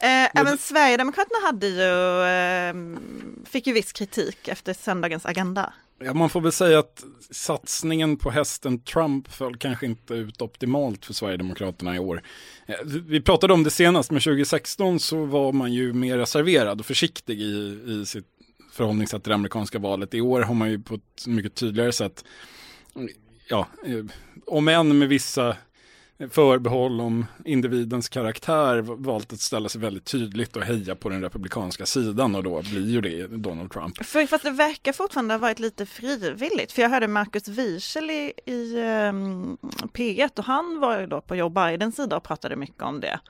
[0.00, 2.98] Eh, även Sverigedemokraterna hade ju, eh,
[3.44, 5.72] fick ju viss kritik efter söndagens agenda.
[5.98, 11.04] Ja, man får väl säga att satsningen på hästen Trump föll kanske inte ut optimalt
[11.06, 12.22] för Sverigedemokraterna i år.
[12.66, 16.86] Eh, Vi pratade om det senast, men 2016 så var man ju mer reserverad och
[16.86, 18.26] försiktig i, i sitt
[18.72, 20.14] förhållningssätt till det amerikanska valet.
[20.14, 22.24] I år har man ju på ett mycket tydligare sätt,
[23.48, 24.04] ja, eh,
[24.46, 25.56] om än med vissa
[26.30, 31.86] förbehåll om individens karaktär valt att ställa sig väldigt tydligt och heja på den republikanska
[31.86, 34.04] sidan och då blir ju det Donald Trump.
[34.04, 36.72] För, fast det verkar fortfarande ha varit lite frivilligt.
[36.72, 39.16] För jag hörde Marcus Wiechel i, i ehm,
[39.62, 43.00] um, P1 och han var ju då på Joe Bidens sida och pratade mycket om
[43.00, 43.20] det.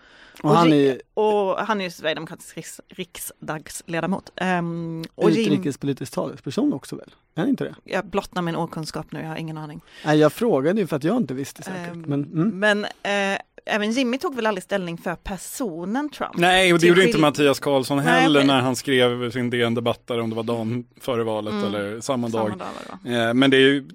[0.43, 4.33] Och han ri- är och han är ju Sverigedemokratisk riks, riksdagsledamot.
[4.41, 7.15] Um, och utrikespolitisk talesperson också väl?
[7.35, 7.75] Är inte det?
[7.85, 9.81] jag blottnar min okunskap nu, jag har ingen aning.
[10.05, 11.93] Nej, jag frågade ju för att jag inte visste säkert.
[11.93, 12.59] Ehm, men, mm.
[12.59, 16.37] Men eh, även Jimmy tog väl aldrig ställning för personen Trump?
[16.37, 20.21] Nej, och det gjorde inte Mattias Karlsson Nej, heller men- när han skrev sin DN-debattare
[20.21, 21.65] om det var dagen före valet Mm.
[21.65, 22.51] eller samma dag.
[22.51, 22.65] Samma
[23.13, 23.29] dag?
[23.29, 23.89] Eh, Men det är ju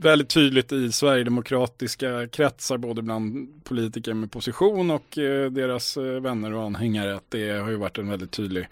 [0.00, 6.54] väldigt tydligt i sverigedemokratiska kretsar, både bland politiker med position och eh, deras eh, vänner
[6.54, 8.68] och anhängare, att det har ju varit en väldigt tydlig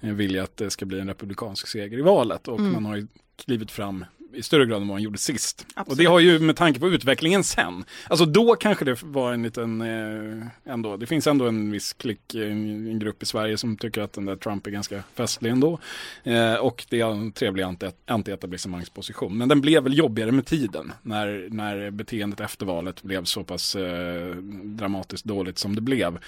[0.00, 2.48] eh, vilja att det ska bli en republikansk seger i valet.
[2.48, 2.72] Och Mm.
[2.72, 3.06] man har ju
[3.44, 5.66] klivit fram i större grad än vad man gjorde sist.
[5.68, 5.98] Och Absolut.
[5.98, 9.80] det har ju med tanke på utvecklingen sen, alltså då kanske det var en liten,
[9.80, 14.00] eh, ändå, det finns ändå en viss klick, en, en grupp i Sverige som tycker
[14.00, 15.78] att den där Trump är ganska festlig ändå.
[16.24, 19.38] Eh, och det är en trevlig anti- anti-etablissemangsposition.
[19.38, 23.76] Men den blev väl jobbigare med tiden när, när beteendet efter valet blev så pass
[23.76, 26.18] eh, dramatiskt dåligt som det blev.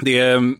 [0.00, 0.54] Det är,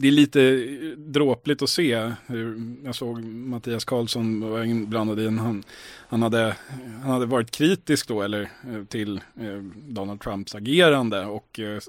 [0.00, 5.26] det är lite eh, dråpligt att se hur, jag såg Mattias Karlsson var inblandad i
[5.26, 5.62] en, han,
[6.08, 6.56] han, hade,
[7.02, 11.80] han hade varit kritisk då eller eh, till eh, Donald Trumps agerande och eh,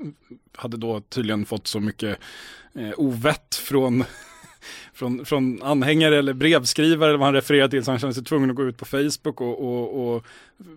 [0.55, 2.19] hade då tydligen fått så mycket
[2.73, 4.03] eh, ovett från
[4.93, 8.49] från, från anhängare eller brevskrivare eller vad han refererar till så han kände sig tvungen
[8.49, 10.25] att gå ut på Facebook och, och, och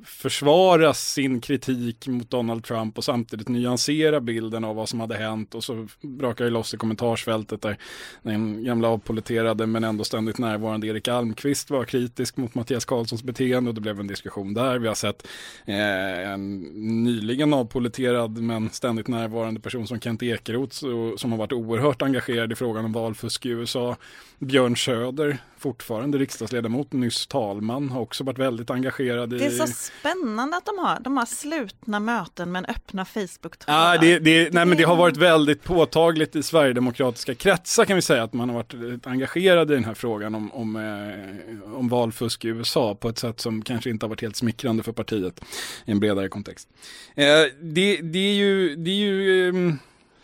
[0.05, 5.55] försvara sin kritik mot Donald Trump och samtidigt nyansera bilden av vad som hade hänt
[5.55, 7.79] och så brakar det loss i kommentarsfältet där
[8.23, 13.71] den gamla avpoliterade men ändå ständigt närvarande Erik Almqvist var kritisk mot Mattias Karlssons beteende
[13.71, 14.79] och det blev en diskussion där.
[14.79, 15.27] Vi har sett
[15.65, 16.61] eh, en
[17.05, 20.77] nyligen avpoliterad men ständigt närvarande person som Kent Ekeroth
[21.17, 23.97] som har varit oerhört engagerad i frågan om valfusk i USA.
[24.39, 29.39] Björn Söder, fortfarande riksdagsledamot, nyss talman, har också varit väldigt engagerad i...
[29.73, 33.99] Spännande att de har, de har slutna möten men öppna Ja, Facebook-trådar.
[33.99, 38.23] det, det, nej, men det har varit väldigt påtagligt i svärdemokratiska kretsar kan vi säga
[38.23, 42.45] att man har varit eh, engagerad i den här frågan om, om, eh, om valfusk
[42.45, 45.45] i USA på ett sätt som kanske inte har varit helt smickrande för partiet
[45.85, 46.69] i en bredare kontext.
[47.15, 47.25] Eh,
[47.61, 49.79] det, det är ju, det är ju ehm,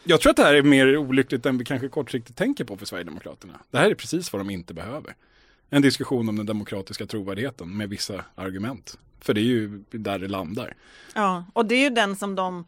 [0.04, 2.86] jag tror att det här är mer olyckligt än vi kanske kortsiktigt tänker på för
[2.86, 3.60] Sverigedemokraterna.
[3.70, 5.14] Det här är precis vad de inte behöver.
[5.70, 8.98] En diskussion om den demokratiska trovärdigheten med vissa argument.
[9.20, 10.74] För det är ju där det landar.
[11.14, 12.64] Ja, och det är ju den som de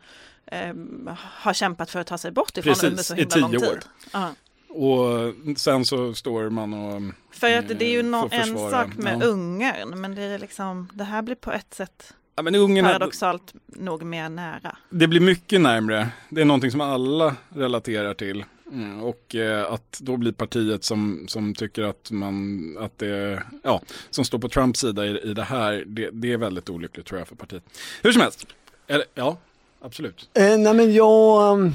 [0.46, 3.40] ehm, har kämpat för att ta sig bort ifrån Precis, under så i himla tio
[3.42, 3.68] lång tid.
[3.68, 3.78] år.
[4.12, 4.34] Ja.
[4.68, 7.02] Och sen så står man och...
[7.30, 9.26] För att det är ju Eh, får en sak med ja.
[9.26, 13.54] Ungern, men det är liksom, det här blir på ett sätt Ja, men Ungern, paradoxalt
[13.66, 14.76] nog mer nära.
[14.90, 16.08] det blir mycket närmre.
[16.28, 18.44] Det är någonting som alla relaterar till.
[18.72, 23.82] Mm, och eh, att då blir partiet som, som tycker att man, att det, ja,
[24.10, 27.20] som står på Trumps sida i, i det här, det, det är väldigt olyckligt tror
[27.20, 27.62] jag för partiet.
[28.02, 28.46] Hur som helst,
[28.86, 29.36] eller, ja,
[29.80, 30.28] absolut.
[30.34, 31.72] Eh, nej men jag, um,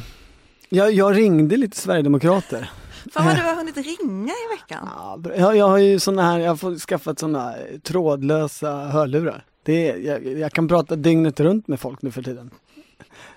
[0.69, 2.71] jag, jag ringde lite Sverigedemokrater.
[3.11, 4.89] Fan vad du har hunnit ringa i veckan.
[4.95, 9.45] Ja, jag, jag har ju såna här, jag har fått skaffat såna eh, trådlösa hörlurar.
[9.63, 12.51] Det är, jag, jag kan prata dygnet runt med folk nu för tiden.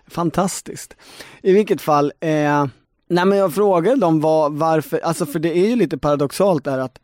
[0.06, 0.96] Fantastiskt.
[1.42, 2.66] I vilket fall, eh,
[3.08, 6.78] nej men jag frågade dem var, varför, alltså för det är ju lite paradoxalt där
[6.78, 6.98] att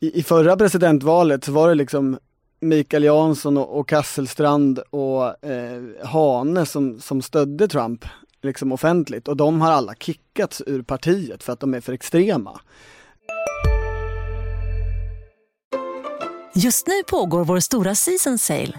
[0.00, 2.18] i, i förra presidentvalet så var det liksom
[2.60, 8.04] Mikael Jansson och, och Kasselstrand och eh, Hane som, som stödde Trump
[8.42, 12.60] liksom offentligt och de har alla kickats ur partiet för att de är för extrema.
[16.54, 18.78] Just nu pågår vår stora season sale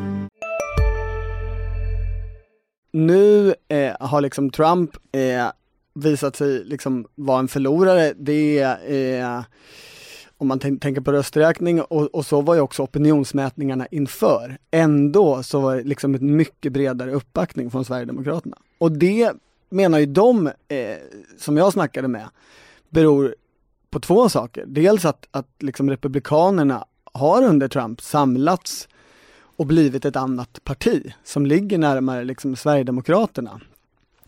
[2.91, 5.47] nu eh, har liksom Trump eh,
[5.93, 9.43] visat sig liksom vara en förlorare, det är eh,
[10.37, 14.57] om man tänker på rösträkning och, och, så var ju också opinionsmätningarna inför.
[14.71, 18.57] Ändå så var det liksom ett mycket bredare uppbackning från Sverigedemokraterna.
[18.77, 19.31] Och det
[19.69, 20.97] menar ju de, eh,
[21.37, 22.29] som jag snackade med,
[22.89, 23.35] beror
[23.89, 24.65] på två saker.
[24.67, 28.87] Dels att, att liksom Republikanerna har under Trump samlats
[29.55, 33.61] och blivit ett annat parti som ligger närmare liksom Sverigedemokraterna.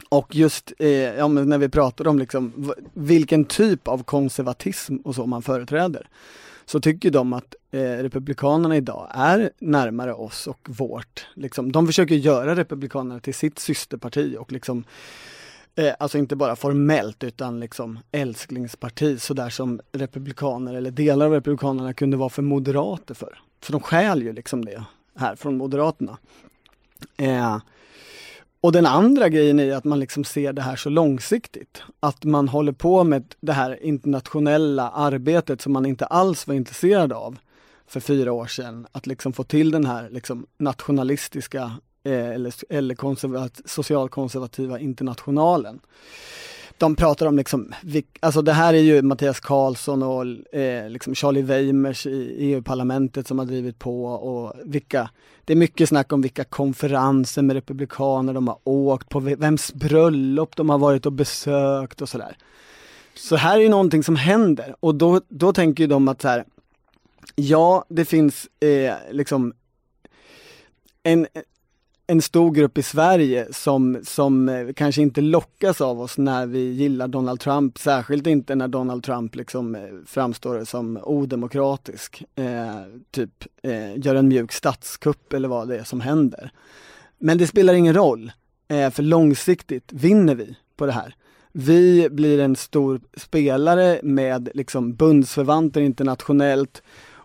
[0.10, 5.26] Och just eh, ja, när vi pratar om liksom, vilken typ av konservatism och så
[5.26, 6.08] man företräder
[6.66, 11.28] så tycker de att eh, Republikanerna idag är närmare oss och vårt.
[11.34, 14.84] Liksom, de försöker göra Republikanerna till sitt systerparti och liksom
[15.76, 21.94] eh, Alltså inte bara formellt utan liksom älsklingsparti sådär som republikaner eller delar av republikanerna
[21.94, 23.40] kunde vara för moderater för.
[23.62, 24.84] För de stjäl ju liksom det
[25.16, 26.18] här från Moderaterna.
[27.18, 27.58] Eh,
[28.62, 31.82] och den andra grejen är att man liksom ser det här så långsiktigt.
[32.00, 37.14] Att man håller på med det här internationella arbetet som man inte alls var intresserad
[37.14, 37.40] av
[37.88, 38.88] för fyra år sedan.
[38.92, 41.72] Att liksom få till den här liksom nationalistiska
[42.04, 45.80] eh, eller, eller konservat, socialkonservativa internationalen
[46.78, 47.74] de pratar om liksom,
[48.20, 53.40] alltså det här är ju Mattias Karlsson och eh, liksom Charlie Weimers i EU-parlamentet som
[53.40, 55.10] har drivit på och vilka,
[55.46, 60.56] det är mycket snack om vilka konferenser med republikaner de har åkt på, vems bröllop
[60.56, 62.38] de har varit och besökt och sådär.
[63.16, 66.28] Så här är ju någonting som händer och då, då tänker ju de att så
[66.28, 66.46] här,
[67.36, 69.54] ja det finns eh, liksom
[71.04, 71.28] en,
[72.14, 76.72] en stor grupp i Sverige som, som eh, kanske inte lockas av oss när vi
[76.72, 83.46] gillar Donald Trump, särskilt inte när Donald Trump liksom eh, framstår som odemokratisk, eh, typ
[83.64, 86.52] eh, gör en mjuk statskupp eller vad det är som händer.
[87.18, 88.32] Men det spelar ingen roll,
[88.68, 91.16] eh, för långsiktigt vinner vi på det här.
[91.52, 96.84] Vi blir en stor spelare med liksom bundsförvanter internationellt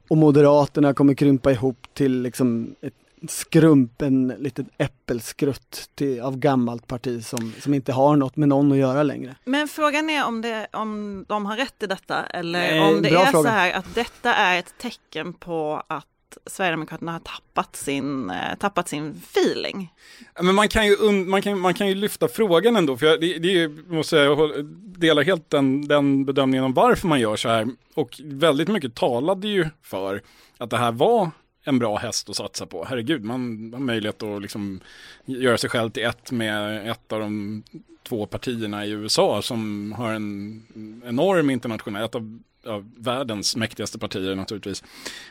[0.09, 2.95] och Moderaterna kommer krympa ihop till liksom ett
[3.29, 8.79] skrumpen litet äppelskrutt till, av gammalt parti som, som inte har något med någon att
[8.79, 9.37] göra längre.
[9.45, 13.09] Men frågan är om, det, om de har rätt i detta eller Nej, om det
[13.09, 13.49] är fråga.
[13.49, 16.07] så här att detta är ett tecken på att
[16.47, 19.93] Sverigedemokraterna har tappat sin, eh, tappat sin feeling.
[20.41, 23.39] Men man kan, ju, man, kan, man kan ju lyfta frågan ändå, för jag, det,
[23.39, 24.65] det måste jag
[24.99, 27.69] delar helt den, den bedömningen om varför man gör så här.
[27.95, 30.23] Och väldigt mycket talade ju för
[30.59, 31.31] att det här var
[31.69, 32.85] en bra häst att satsa på.
[32.85, 34.81] Herregud, man har möjlighet att liksom
[35.25, 37.63] göra sig själv till ett med ett av de
[38.03, 44.35] två partierna i USA som har en enorm internationell, ett av, av världens mäktigaste partier
[44.35, 44.85] naturligtvis.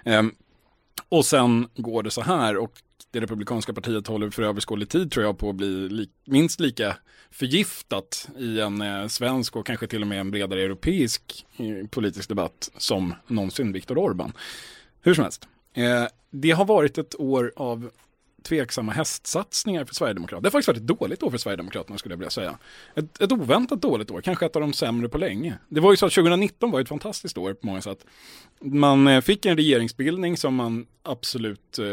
[0.06, 0.32] Ehm,
[1.10, 5.26] och sen går det så här och det republikanska partiet håller för överskådlig tid tror
[5.26, 6.98] jag på att bli li minst lika
[7.32, 12.30] förgiftat i en eh, svensk och kanske till och med en bredare europeisk eh, politisk
[12.30, 14.34] debatt som någonsin Viktor Orban.
[15.02, 15.48] Hur som helst,
[15.78, 17.90] Eh, det har varit ett år av
[18.44, 20.42] tveksamma hästsatsningar för Sverigedemokraterna.
[20.42, 22.58] Det har faktiskt varit ett dåligt år för Sverigedemokraterna skulle jag vilja säga.
[22.96, 25.58] Ett, ett oväntat dåligt år, kanske ett av de sämre på länge.
[25.70, 28.06] Det var ju så att 2019 var ett fantastiskt år på många sätt.
[28.62, 31.86] Man eh, fick en regeringsbildning som man absolut eh,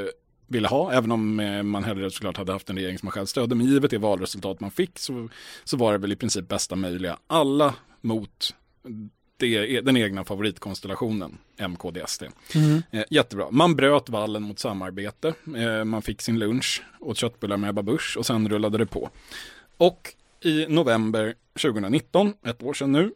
[0.47, 3.55] ville ha, även om man hellre såklart hade haft en regering som man själv stödde.
[3.55, 5.29] Men givet det valresultat man fick så,
[5.65, 7.19] så var det väl i princip bästa möjliga.
[7.27, 8.55] Alla mot
[9.45, 12.23] det är den egna favoritkonstellationen, MKDST.
[12.55, 12.83] Mm.
[12.91, 13.51] Eh, jättebra.
[13.51, 15.35] Man bröt vallen mot samarbete.
[15.57, 19.11] Eh, man fick sin lunch, åt köttbullar med Ebba Busch och sen rullade det på.
[19.77, 23.13] Och i november 2019, ett år sedan nu,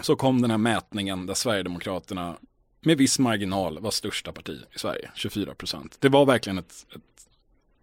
[0.00, 2.36] så kom den här mätningen där Sverigedemokraterna
[2.80, 5.96] med viss marginal var största parti i Sverige, 24 procent.
[6.00, 7.28] Det var verkligen ett, ett,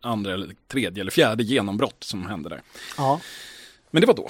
[0.01, 2.61] andra, eller tredje eller fjärde genombrott som hände där.
[2.97, 3.21] Ja.
[3.91, 4.29] Men det var då.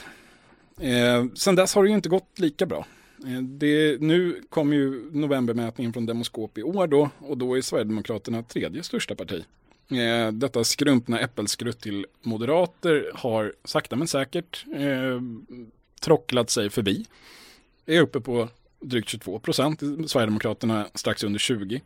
[0.86, 2.86] Eh, sen dess har det ju inte gått lika bra.
[3.26, 8.44] Eh, det, nu kom ju novembermätningen från Demoskop i år då och då är Sverigedemokraterna
[8.44, 9.44] tredje största parti.
[9.92, 15.22] Eh, detta skrumpna äppelskrutt till moderater har sakta men säkert eh,
[16.02, 17.06] trocklat sig förbi.
[17.86, 21.82] Är uppe på drygt 22 procent, Sverigedemokraterna strax under 20.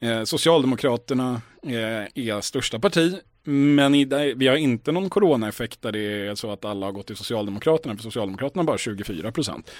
[0.00, 6.26] Eh, Socialdemokraterna eh, är största parti, men i, vi har inte någon coronaeffekt där det
[6.28, 9.70] är så att alla har gått till Socialdemokraterna, för Socialdemokraterna bara 24 procent.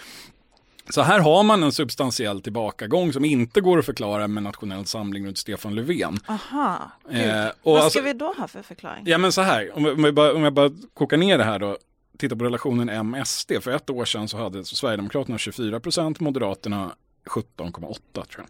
[0.91, 5.27] Så här har man en substantiell tillbakagång som inte går att förklara med nationell samling
[5.27, 6.19] runt Stefan Löfven.
[6.27, 9.03] Aha, eh, Vad ska alltså, vi då ha för förklaring?
[9.07, 11.59] Ja men så här, om, om, jag bara, om jag bara kokar ner det här
[11.59, 11.79] då,
[12.19, 13.53] titta på relationen M-SD.
[13.61, 18.47] För ett år sedan så hade Sverigedemokraterna 24 procent, Moderaterna 17,8 tror jag.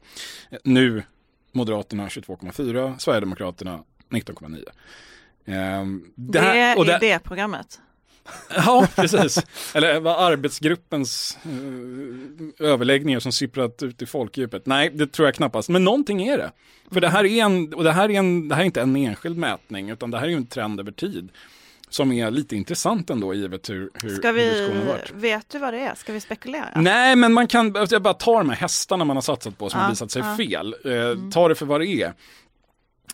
[0.50, 1.02] Eh, nu
[1.52, 4.56] Moderaterna 22,4, Sverigedemokraterna 19,9.
[5.44, 7.80] Eh, det, här, det är det programmet?
[8.56, 9.38] Ja, precis.
[9.74, 14.66] Eller var arbetsgruppens uh, överläggningar som sipprat ut i folkdjupet?
[14.66, 15.68] Nej, det tror jag knappast.
[15.68, 16.52] Men någonting är det.
[16.90, 18.96] För det här är, en, och det här är, en, det här är inte en
[18.96, 21.28] enskild mätning, utan det här är ju en trend över tid.
[21.88, 24.70] Som är lite intressant ändå, givet hur, hur Ska vi,
[25.14, 25.94] vet du vad det är?
[25.94, 26.68] Ska vi spekulera?
[26.76, 29.78] Nej, men man kan, jag bara tar de här hästarna man har satsat på som
[29.80, 30.36] ja, har visat sig ja.
[30.36, 30.74] fel.
[30.84, 31.30] Eh, mm.
[31.30, 32.12] Ta det för vad det är.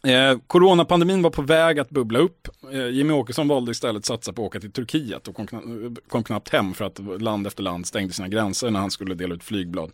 [0.02, 2.48] Eh, coronapandemin var på väg att bubbla upp.
[2.72, 5.60] Eh, Jimmy Åkesson valde istället satsa på att åka till Turkiet och kom, kna
[6.08, 9.34] kom, knappt hem för att land efter land stängde sina gränser när han skulle dela
[9.34, 9.92] ut flygblad.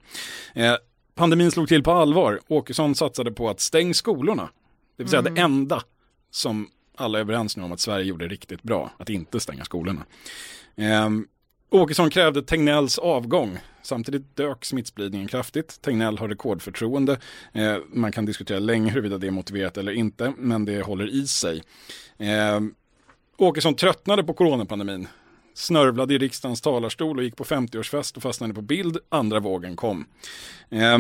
[0.54, 0.74] Eh,
[1.14, 2.40] pandemin slog till på allvar.
[2.48, 4.48] Åkesson satsade på att stänga skolorna.
[4.96, 5.34] Det vill säga mm.
[5.34, 5.82] det enda
[6.30, 10.04] som alla är överens nu om att Sverige gjorde riktigt bra, att inte stänga skolorna.
[10.76, 11.10] Eh,
[11.74, 13.58] Åkesson krävde Tegnells avgång.
[13.82, 15.82] Samtidigt dök smittspridningen kraftigt.
[15.82, 17.18] Tegnell har rekordförtroende.
[17.52, 21.26] Eh, man kan diskutera länge huruvida det är motiverat eller inte, men det håller i
[21.26, 21.62] sig.
[22.18, 22.60] Eh,
[23.38, 25.08] Åkesson tröttnade på coronapandemin.
[25.54, 28.98] Snörvlade i riksdagens talarstol och gick på 50-årsfest och fastnade på bild.
[29.08, 30.06] Andra vågen kom.
[30.70, 30.98] Eh,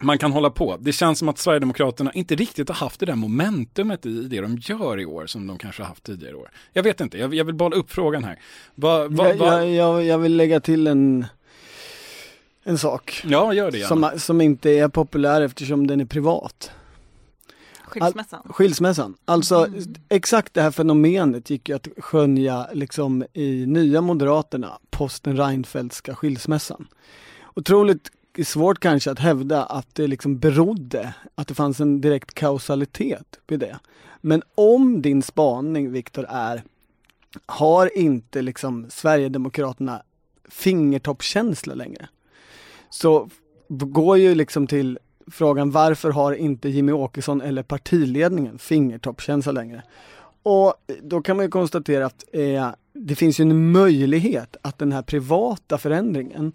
[0.00, 0.76] man kan hålla på.
[0.80, 4.56] Det känns som att Sverigedemokraterna inte riktigt har haft det där momentumet i det de
[4.56, 6.50] gör i år som de kanske har haft tidigare år.
[6.72, 8.38] Jag vet inte, jag, jag vill bolla upp frågan här.
[8.74, 9.64] Va, va, va?
[9.64, 11.26] Jag, jag, jag, vill lägga till en,
[12.64, 13.22] en sak.
[13.24, 16.70] Ja, gör det Som, som inte är populär eftersom den är privat.
[17.84, 18.40] Skilsmässan.
[18.44, 19.14] All, skilsmässan.
[19.24, 19.94] Alltså mm.
[20.08, 26.86] exakt det här fenomenet gick ju att skönja liksom i nya Moderaterna, posten Reinfeldtska skilsmässan.
[27.54, 32.34] Otroligt är svårt kanske att hävda att det liksom berodde, att det fanns en direkt
[32.34, 33.78] kausalitet vid det.
[34.20, 36.62] Men om din spaning, Viktor, är
[37.46, 40.02] har inte liksom Sverigedemokraterna
[40.48, 42.08] fingertoppskänsla längre?
[42.90, 43.28] Så
[43.68, 44.98] går ju liksom till
[45.30, 49.82] frågan varför har inte Jimmy Åkesson eller partiledningen fingertoppskänsla längre?
[50.42, 54.92] Och då kan man ju konstatera att eh, det finns ju en möjlighet att den
[54.92, 56.52] här privata förändringen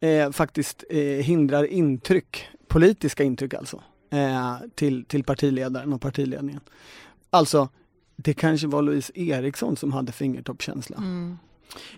[0.00, 6.60] eh, faktiskt eh, hindrar intryck, politiska intryck alltså, eh, till, till partiledaren och partiledningen.
[7.30, 7.68] Alltså,
[8.16, 10.96] det kanske var Louise Eriksson som hade fingertoppskänsla.
[10.96, 11.38] Mm.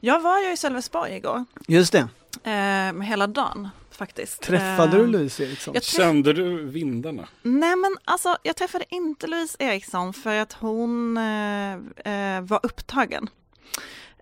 [0.00, 1.44] Jag var ju i Sölvesborg igår.
[1.68, 2.08] Just det.
[2.50, 4.42] Eh, hela dagen faktiskt.
[4.42, 5.74] Träffade du eh, Louise Eriksson?
[5.74, 5.84] Träff...
[5.84, 7.28] Kände du vindarna?
[7.42, 11.72] Nej men alltså jag träffade inte Louise Eriksson för att hon eh,
[12.04, 13.28] eh var upptagen.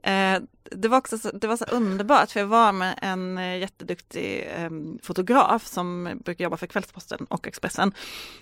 [0.03, 3.59] Eh, det var också så, det var så underbart för jag var med en eh,
[3.59, 7.93] jätteduktig ehm, fotograf som brukar jobba för Kvällsposten och Expressen.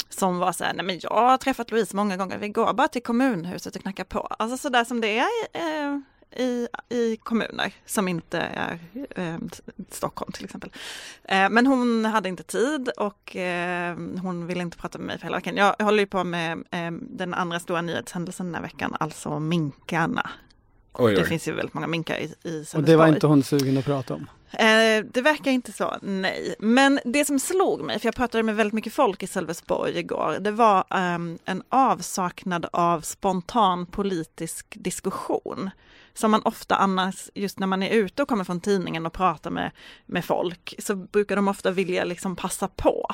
[0.09, 2.89] Som var så här, nej men jag har träffat Louise många gånger, vi går bara
[2.89, 4.21] till kommunhuset och knackar på.
[4.21, 5.99] Alltså sådär som det är eh,
[6.37, 8.79] i, i kommuner som inte är
[9.11, 9.37] eh,
[9.91, 10.71] Stockholm till exempel.
[11.25, 15.25] Eh, men hon hade inte tid och eh, hon ville inte prata med mig för
[15.25, 15.57] hela veckan.
[15.57, 20.31] Jag håller ju på med eh, den andra stora nyhetshändelsen den här veckan, alltså minkarna
[20.93, 21.15] Oj, oj.
[21.15, 22.81] Det finns ju väldigt många minkar i, i Sölvesborg.
[22.81, 24.27] Och det var inte hon sugen att prata om?
[24.53, 26.55] Eh, det verkar inte så, nej.
[26.59, 30.37] Men det som slog mig, för jag pratade med väldigt mycket folk i Sölvesborg igår,
[30.41, 35.71] det var eh, en avsaknad av spontan politisk diskussion.
[36.15, 39.51] Som man ofta annars, just när man är ute och kommer från tidningen och pratar
[39.51, 39.71] med,
[40.07, 43.11] med folk, så brukar de ofta vilja liksom passa på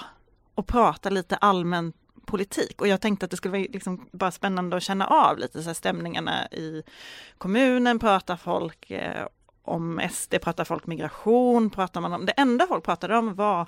[0.55, 2.81] och prata lite allmänt politik.
[2.81, 5.75] Och jag tänkte att det skulle vara liksom bara spännande att känna av lite så
[5.75, 6.83] stämningarna i
[7.39, 9.27] kommunen, pratar folk eh,
[9.63, 13.67] om SD, pratar folk migration, pratar man om, det enda folk pratade om var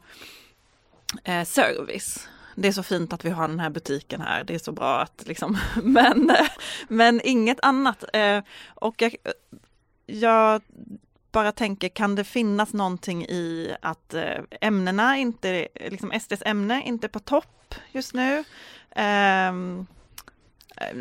[1.24, 2.28] eh, service.
[2.54, 5.00] Det är så fint att vi har den här butiken här, det är så bra
[5.00, 6.30] att liksom, men,
[6.88, 8.04] men inget annat.
[8.12, 8.42] Eh,
[8.74, 9.16] och jag,
[10.06, 10.62] jag
[11.36, 14.22] bara tänker, kan det finnas någonting i att eh,
[14.60, 18.38] ämnena inte, liksom SDs ämne inte är på topp just nu?
[18.38, 19.86] Um,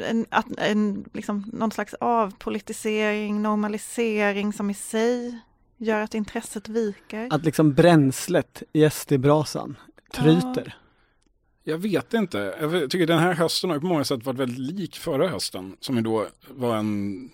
[0.09, 5.39] en, att, en, liksom, någon slags avpolitisering, normalisering som i sig
[5.77, 7.27] gör att intresset viker.
[7.31, 9.75] Att liksom bränslet i SD-brasan
[10.13, 10.75] tryter.
[11.63, 11.71] Ja.
[11.71, 12.55] Jag vet inte.
[12.59, 15.77] Jag tycker den här hösten har på många sätt varit väldigt lik förra hösten.
[15.79, 17.29] Som ju då var en,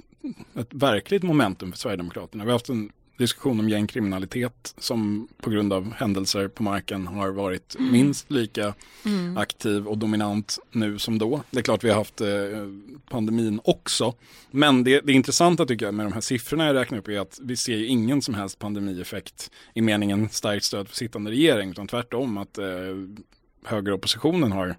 [0.56, 2.44] ett verkligt momentum för Sverigedemokraterna.
[2.44, 2.92] Vi har haft en
[3.22, 7.92] diskussion om gängkriminalitet som på grund av händelser på marken har varit mm.
[7.92, 8.74] minst lika
[9.06, 9.38] mm.
[9.38, 11.42] aktiv och dominant nu som då.
[11.52, 12.28] Det är klart vi har haft eh,
[13.10, 14.14] pandemin också.
[14.52, 17.40] Men det, det intressanta tycker jag med de här siffrorna jag räknar upp är att
[17.42, 22.38] vi ser ingen som helst pandemieffekt i meningen starkt stöd för sittande regering utan tvärtom
[22.38, 22.66] att eh,
[23.66, 24.76] högeroppositionen har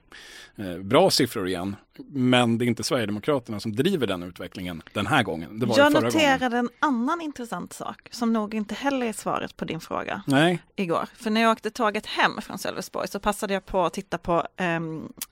[0.56, 1.76] eh, bra siffror igen.
[2.08, 5.58] Men det är inte Sverigedemokraterna som driver den utvecklingen den här gången.
[5.58, 6.52] Det var jag noterade gången.
[6.52, 10.62] en annan intressant sak som nog inte heller är svaret på din fråga Nej.
[10.76, 11.08] igår.
[11.14, 14.46] För när jag åkte tåget hem från Sölvesborg så passade jag på att titta på
[14.56, 14.80] eh,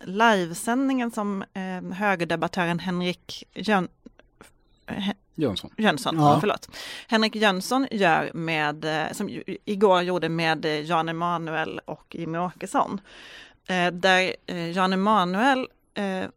[0.01, 3.89] livesändningen som eh, högerdebattören Henrik Jön,
[5.41, 5.71] Jönsson.
[5.77, 6.37] Jönsson, Ja.
[6.41, 6.69] förlåt.
[7.09, 13.01] Henrik Jönsson gör med, eh, som igår gjorde med eh, Jan Emanuel och Jimmy Åkesson.
[13.69, 14.35] Eh, där
[14.75, 15.67] Jan Emanuel,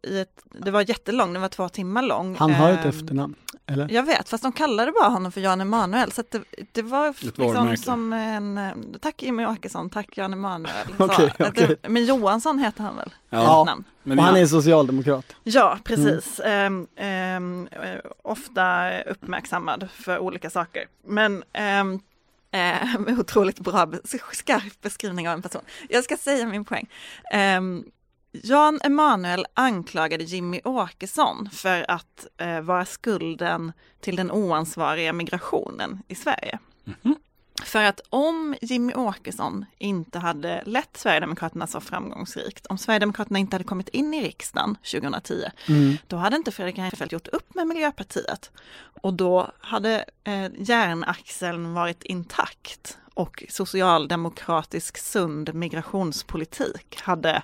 [0.02, 2.36] i ett, det var jättelång, det var två timmar lång.
[2.36, 3.34] Han har ett Eh, efternamn,
[3.66, 3.90] eller?
[3.90, 6.12] Jag vet, fast de kallade bara honom för Jan Emanuel.
[6.12, 6.42] Så att det,
[6.72, 7.82] det var liksom varumärke.
[7.82, 10.86] som en, eh, tack Jimmy Åkesson, tack Jan Emanuel.
[10.96, 11.88] Så, att det-.
[11.88, 13.14] Men Johansson heter han väl?
[13.30, 13.78] Ja.
[14.02, 15.36] Men Och han är socialdemokrat.
[15.42, 16.40] Ja, precis.
[16.44, 20.84] Ehm, ehm, eh, ofta uppmärksammad för olika saker.
[21.06, 22.00] Men ehm,
[22.50, 23.92] eh, otroligt bra,
[24.32, 25.62] skarp beskrivning av en person.
[25.88, 26.88] Jag ska säga min poäng.
[27.32, 27.84] Ehm,
[28.42, 36.14] Jan Emanuel anklagade Jimmy Åkesson för att eh, vara skulden till den oansvariga migrationen i
[36.14, 36.58] Sverige.
[37.64, 43.64] För att om Jimmy Åkesson inte hade lett Sverigedemokraterna så framgångsrikt, om Sverigedemokraterna inte hade
[43.64, 45.96] kommit in i riksdagen 2010, Mm.
[46.06, 48.50] då hade inte Fredrik Reinfeldt gjort upp med Miljöpartiet.
[49.02, 57.42] Och då hade eh, järnaxeln varit intakt och socialdemokratisk sund migrationspolitik hade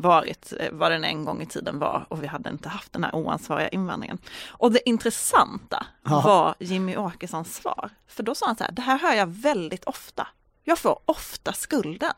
[0.00, 3.04] varit eh, vad den en gång i tiden var och vi hade inte haft den
[3.04, 4.18] här oansvariga invandringen.
[4.48, 6.20] Och det intressanta Ja.
[6.20, 7.90] var Jimmy Åkessons svar.
[8.08, 10.26] För då sa han så här, det här hör jag väldigt ofta.
[10.64, 12.14] Jag får ofta skulden.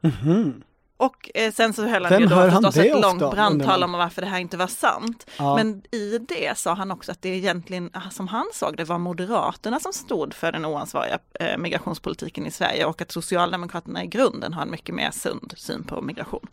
[0.00, 0.62] Mhm.
[0.96, 4.22] Och eh, sen så höll han Vem ju då förstås ett långt brandtal om varför
[4.22, 5.26] det här inte var sant.
[5.38, 5.56] Ja.
[5.56, 8.98] Men i det sa han också att det egentligen, ah, som han såg det, var
[8.98, 14.52] Moderaterna som stod för den oansvariga eh, migrationspolitiken i Sverige och att Socialdemokraterna i grunden
[14.52, 16.46] har en mycket mer sund syn på migration.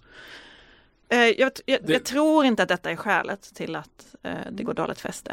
[1.12, 4.64] Eh, jag, jag, Det- jag tror inte att detta är skälet till att eh, det
[4.64, 5.28] går dåligt SD.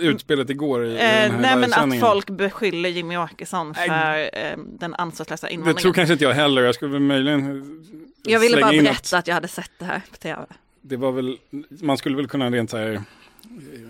[0.00, 4.18] Utspelet igår i, i Eh, den här nej men att folk beskyller Jimmy Åkesson för
[4.38, 5.82] eh, den ansvarslösa Det invandringen.
[5.82, 6.62] tror kanske inte jag heller.
[6.62, 7.64] Jag skulle möjligen
[8.24, 10.42] jag ville bara berätta att jag hade sett det här på tv.
[10.82, 11.38] det var väl,
[11.82, 13.00] man skulle väl kunna rent så här, eh,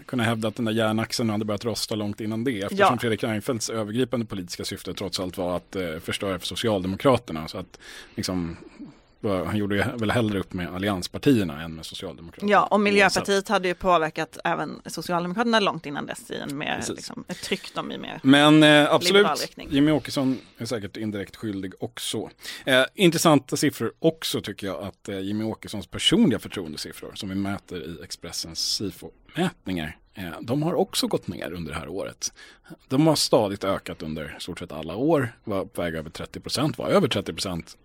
[0.07, 2.61] kunna hävda att den där järnaxeln hade börjat rosta långt innan det.
[2.63, 2.99] Eftersom Ja.
[3.01, 7.49] Fredrik Reinfeldts övergripande politiska syfte trots allt var att eh, förstöra för Socialdemokraterna.
[7.49, 7.79] Så att
[8.15, 8.57] liksom,
[9.23, 12.53] han gjorde ju väl hellre upp med allianspartierna än med Socialdemokraterna.
[12.53, 12.81] Ja, och.
[12.81, 17.75] Miljöpartiet hade ju påverkat även Socialdemokraterna långt innan dess i en mer, liksom, ett tryck
[17.75, 18.21] dem i mer.
[18.23, 19.27] Men eh, absolut.
[19.57, 22.31] Jimmy Åkesson är säkert indirekt skyldig också.
[22.65, 27.83] Eh, intressanta siffror också tycker jag att eh, Jimmy Åkessons personliga förtroendesiffror som vi mäter
[27.83, 32.33] i Expressens SIFO-mätningar eh, de har också gått ner under det här året.
[32.89, 36.79] De har stadigt ökat under stort sett alla år, var på väg över 30 procent,
[36.79, 37.77] var över 30 procent,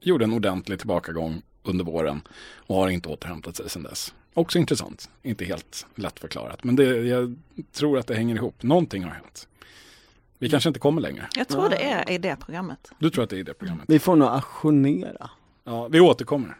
[0.00, 2.20] gjorde en ordentlig tillbakagång under våren
[2.56, 4.14] och har inte återhämtat sig sedan dess.
[4.34, 7.36] Också intressant, inte helt lätt förklarat, men det, jag
[7.72, 8.62] tror att det hänger ihop.
[8.62, 9.48] Någonting har hänt.
[10.38, 11.28] Vi kanske inte kommer längre.
[11.34, 12.92] Jag tror det är i det programmet.
[12.98, 13.84] Du tror att det är i det programmet?
[13.88, 15.30] Vi får nog auktionera.
[15.64, 16.56] Ja, vi återkommer.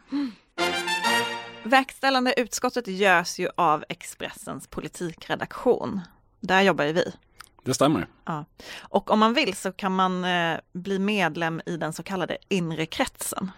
[1.62, 6.00] Verkställande utskottet görs ju av Expressens politikredaktion.
[6.40, 7.12] Där jobbar ju vi.
[7.64, 8.06] Det stämmer.
[8.24, 8.44] Ja.
[8.80, 12.86] Och om man vill så kan man eh, bli medlem i den så kallade inre
[12.86, 13.50] kretsen.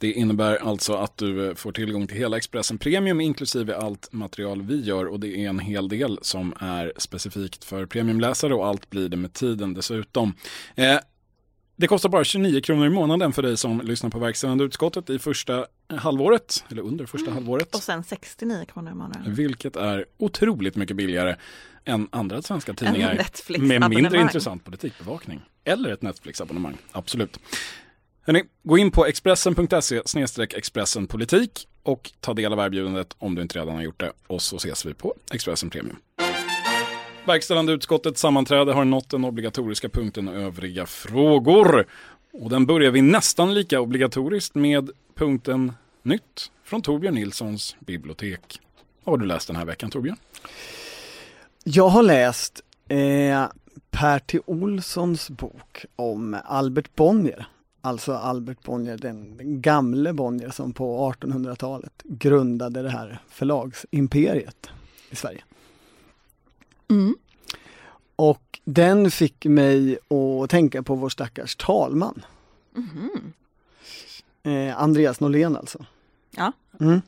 [0.00, 4.62] Det innebär alltså att du eh, får tillgång till hela Expressen Premium inklusive allt material
[4.62, 8.90] vi gör och det är en hel del som är specifikt för premiumläsare och allt
[8.90, 10.34] blir det med tiden dessutom.
[10.74, 10.98] Eh,
[11.80, 15.18] det kostar bara 29 kronor i månaden för dig som lyssnar på verkställande utskottet i
[15.18, 17.74] första halvåret, eller under första halvåret.
[17.74, 19.34] Och sen 69 kronor i månaden.
[19.34, 21.36] Vilket är otroligt mycket billigare
[21.84, 23.26] än andra svenska tidningar
[23.58, 25.40] med mindre intressant politikbevakning.
[25.64, 27.40] Eller ett Netflix-abonnemang, absolut.
[28.22, 30.02] Hörrni, gå in på expressen.se
[30.56, 34.12] Expressen politik och ta del av erbjudandet om du inte redan har gjort det.
[34.26, 35.96] Och så ses vi på Expressen Premium.
[37.30, 41.86] Verkställande utskottets sammanträde har nått den obligatoriska punkten övriga frågor.
[42.32, 45.72] Och den börjar vi nästan lika obligatoriskt med punkten
[46.02, 48.60] Nytt från Torbjörn Nilssons bibliotek.
[49.04, 50.16] Vad har du läst den här veckan Torbjörn?
[51.64, 53.46] Jag har läst eh,
[53.90, 54.40] Per T.
[54.46, 57.46] Olssons bok om Albert Bonnier.
[57.80, 64.70] Alltså Albert Bonnier, den, den gamle Bonnier som på 1800-talet grundade det här förlagsimperiet
[65.10, 65.42] i Sverige.
[66.90, 67.16] Mm.
[68.16, 72.24] Och den fick mig att tänka på vår stackars talman.
[72.74, 73.32] Mhm.
[74.42, 75.84] Eh, Andreas Norlén alltså.
[76.30, 76.52] Ja.
[76.80, 77.00] Mm.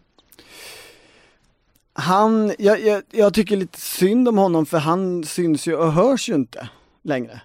[1.93, 6.29] Han, jag, jag, jag tycker lite synd om honom för han syns ju och hörs
[6.29, 6.69] ju inte
[7.03, 7.41] längre.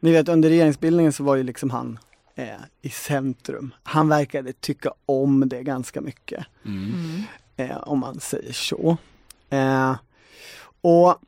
[0.00, 1.98] Ni vet under regeringsbildningen så var ju liksom han
[2.34, 3.74] eh, i centrum.
[3.82, 6.46] Han verkade tycka om det ganska mycket.
[6.64, 7.22] Mm.
[7.56, 8.96] Eh, om man säger så.
[9.50, 9.96] Eh,
[10.80, 11.18] och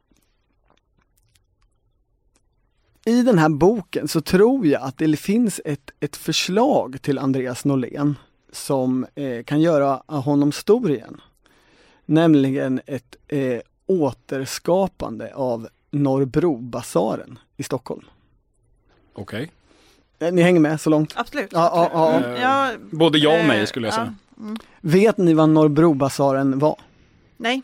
[3.04, 7.64] i den här boken så tror jag att det finns ett, ett förslag till Andreas
[7.64, 8.18] Norlén
[8.52, 11.20] som eh, kan göra honom stor igen.
[12.06, 18.04] Nämligen ett eh, återskapande av Norrbrobasaren i Stockholm.
[19.12, 19.50] Okej.
[20.18, 21.12] Eh, Ni hänger med så långt?
[21.16, 21.52] Absolut.
[21.52, 22.16] Ja, ja, ja.
[22.16, 22.40] absolut.
[22.40, 23.96] Ja, Både ja och eh, nej skulle jag ja.
[23.96, 24.14] säga.
[24.80, 26.80] Vet ni vad Norrbrobasaren var?
[27.36, 27.62] Nej,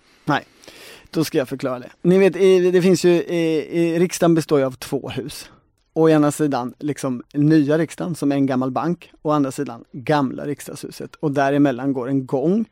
[1.11, 1.91] då ska jag förklara det.
[2.03, 5.51] Ni vet, i, det finns ju, i, i, riksdagen består ju av två hus.
[5.93, 10.47] Å ena sidan liksom nya riksdagen som är en gammal bank, å andra sidan gamla
[10.47, 12.65] riksdagshuset och däremellan går en gång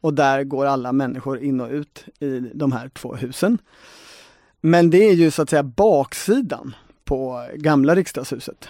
[0.00, 3.58] och där går alla människor in och ut i de här två husen.
[4.60, 6.74] Men det är ju så att säga baksidan
[7.04, 8.68] på gamla riksdagshuset.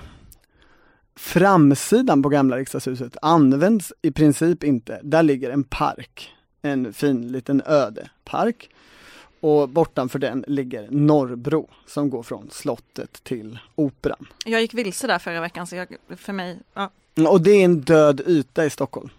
[1.16, 5.00] Framsidan på gamla riksdagshuset används i princip inte.
[5.02, 6.30] Där ligger en park,
[6.62, 8.70] en fin liten öde park.
[9.40, 14.26] Och bortanför den ligger Norrbro som går från slottet till Operan.
[14.44, 16.90] jag gick vilse där förra veckan så jag, för mig, ja,
[17.28, 19.10] Och det är en död yta i Stockholm.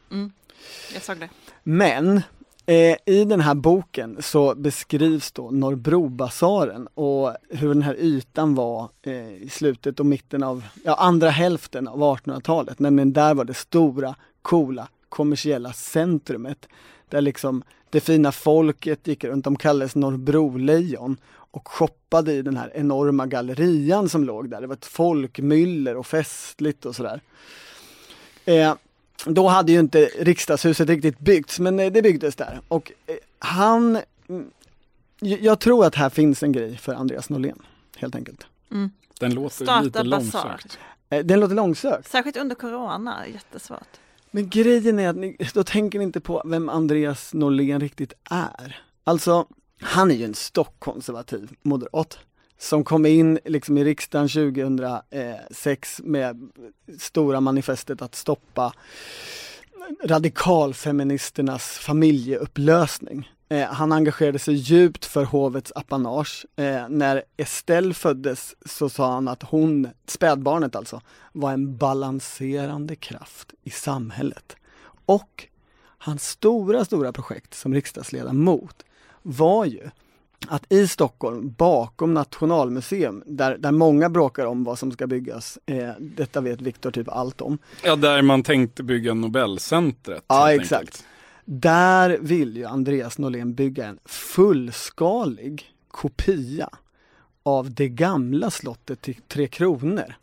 [0.94, 1.30] jag såg det.
[1.64, 2.22] Men
[2.66, 8.90] eh, i den här boken så beskrivs då Norrbrobasaren och hur den här ytan var
[9.02, 12.80] eh, i slutet och mitten av, ja andra hälften av 1800-talet.
[12.80, 16.68] Nämligen där var det stora, coola, kommersiella centrumet.
[17.10, 22.72] Där liksom det fina folket gick runt, de kallades Norrbrolejon och shoppade i den här
[22.76, 24.62] enorma gallerian som låg där.
[24.62, 27.22] Det var ett folkmyller och festligt och sådär.
[28.46, 28.74] Eh,
[29.26, 32.62] då hade ju inte riksdagshuset riktigt byggts, men eh, det byggdes där.
[32.68, 34.52] Och eh, han, mm,
[35.20, 37.60] jag tror att här finns en grej för Andreas Norlén,
[37.98, 38.46] helt enkelt.
[39.20, 40.50] Den låter Starta lite basar.
[40.50, 40.80] långsökt.
[41.10, 42.12] Eh, Den låter långsökt.
[42.12, 43.88] Särskilt under corona, jättesvårt.
[44.32, 48.82] Men grejen är att ni, då tänker ni inte på vem Andreas Norlén riktigt är.
[49.04, 49.46] Alltså,
[49.82, 52.20] han är ju en stockkonservativ moderat
[52.58, 56.52] som kom in liksom i riksdagen 2006 med
[57.00, 58.74] stora manifestet att stoppa
[60.04, 63.32] radikalfeministernas familjeupplösning.
[63.52, 66.46] Eh, han engagerade sig djupt för hovets apanage.
[66.56, 73.54] Eh, när Estelle föddes så sa han att hon, spädbarnet alltså, var en balanserande kraft
[73.64, 74.56] i samhället.
[75.06, 75.48] Och
[75.98, 78.86] hans stora, stora projekt som riksdagsledamot
[79.22, 79.90] var ju
[80.48, 85.90] att i Stockholm, bakom Nationalmuseum, där, där många bråkar om vad som ska byggas, eh,
[86.00, 90.24] detta vet Viktor typ allt om, Ja, där man tänkte bygga Nobelcentret.
[90.28, 90.74] Ja, exakt.
[90.74, 91.06] enkelt.
[91.46, 96.70] Där vill ju Andreas Norlén bygga en fullskalig kopia
[97.44, 100.16] av det gamla slottet till Tre Kronor.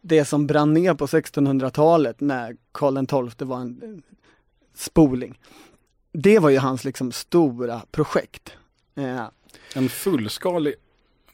[0.00, 4.02] Det som brann ner på 1600-talet när Karl XII var en
[4.74, 5.38] spoling.
[6.12, 8.52] Det var ju hans liksom stora projekt.
[8.94, 9.24] Eh,
[9.74, 10.74] En fullskalig,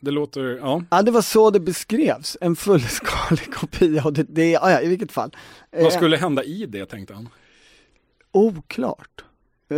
[0.00, 0.82] det låter, ja.
[0.90, 4.88] ja, det var så det beskrevs, en fullskalig kopia och det, det ja, ja, i
[4.88, 5.36] vilket fall.
[5.70, 7.28] Vad Eh, skulle hända i det tänkte han?
[8.32, 9.24] Oklart.
[9.70, 9.76] Eh,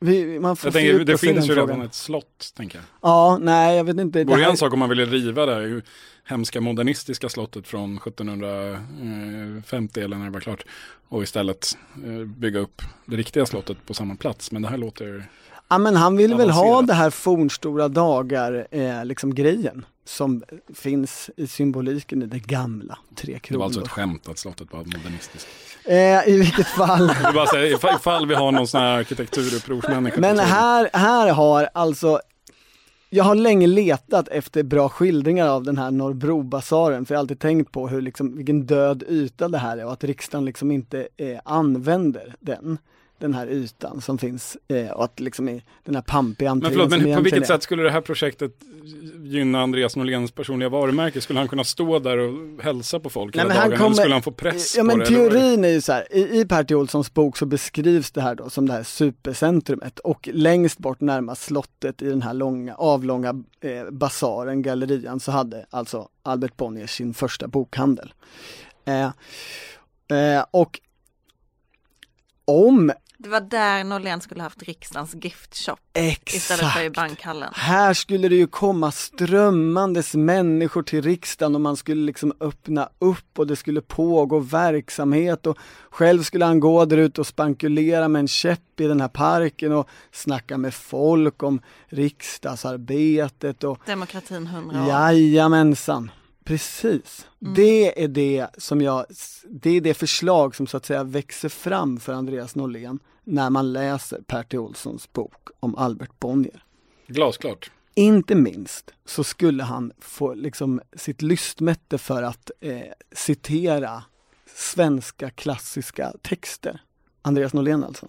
[0.00, 1.68] vi, man får Jag tänker, det finns ju frågan.
[1.68, 2.84] redan ett slott, tänker jag.
[3.02, 4.18] Ja, nej jag vet inte.
[4.18, 5.82] Det Det vore ju här, en sak om man ville riva det här
[6.24, 10.64] hemska modernistiska slottet från 1750 eller när det var klart.
[11.08, 14.52] Och istället eh, bygga upp det riktiga slottet på samma plats.
[14.52, 15.28] Men det här låter,
[15.68, 16.86] ja, men han vill väl ha avancerat.
[16.86, 20.42] det här fornstora dagar, eh, liksom grejen som
[20.74, 23.64] finns i symboliken i det gamla Tre det var Kronor.
[23.64, 25.48] alltså ett skämt att slottet var modernistiskt.
[25.84, 27.06] eh, I vilket fall.
[27.34, 30.20] Bara här, ifall, vi har någon sån här arkitekturupprorsmänniska.
[30.20, 32.20] Men här, här har alltså
[33.10, 37.38] jag har länge letat efter bra skildringar av den här Norrbrobasaren för jag har alltid
[37.38, 41.08] tänkt på hur liksom, vilken död yta det här är och att riksdagen liksom inte
[41.16, 42.78] eh, använder den,
[43.18, 46.72] den här ytan som finns eh, och att liksom i den här pampiga Men entrén
[46.88, 48.52] förlåt, men på vilket är- sätt skulle det här projektet
[49.24, 51.20] gynna Andreas Norléns personliga varumärke?
[51.20, 53.78] Skulle han kunna stå där och hälsa på folk Nej, hela men han dagen?
[53.78, 55.06] kommer- Eller skulle han få press Ja på men det?
[55.06, 56.74] teorin är ju så här, i, i Per T.
[56.74, 61.42] Olssons bok så beskrivs det här då som det här supercentrumet och längst bort närmast
[61.42, 63.28] slottet i den här långa, avlånga
[63.60, 68.14] eh, basaren, gallerian, så hade alltså Albert Bonnier sin första bokhandel.
[68.84, 69.04] Eh,
[70.18, 70.80] eh, och
[72.44, 75.76] om Det var där Norlén skulle haft riksdagens gift shop
[76.26, 77.52] istället för i exakt bankhallen.
[77.54, 83.38] här skulle det ju komma strömmandes människor till riksdagen och man skulle liksom öppna upp
[83.38, 85.58] och det skulle pågå verksamhet och
[85.90, 89.72] själv skulle han gå där ute och spankulera med en käpp i den här parken
[89.72, 94.88] och snacka med folk om riksdagsarbetet och Demokratin 100 år.
[94.88, 96.10] Jajamensan,
[96.46, 97.26] precis.
[97.38, 99.06] Det är det som jag,
[99.44, 103.72] det är det förslag som så att säga växer fram för Andreas Norlén när man
[103.72, 104.58] läser Per T.
[104.58, 106.64] Olssons bok om Albert Bonnier.
[107.06, 107.70] Glasklart.
[107.94, 112.80] Inte minst så skulle han få liksom sitt lystmätte för att eh,
[113.12, 114.02] citera
[114.54, 116.80] svenska klassiska texter.
[117.22, 118.08] Andreas Norlén alltså.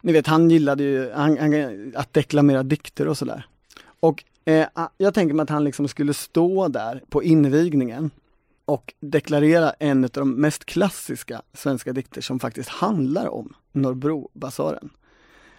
[0.00, 3.46] ni vet han gillade ju han, han, att deklamera dikter och sådär.
[4.00, 8.10] Och eh, ah, jag tänker mig att han liksom skulle stå där på invigningen
[8.64, 14.90] och deklarera en av de mest klassiska svenska dikter som faktiskt handlar om Norrbrobasaren.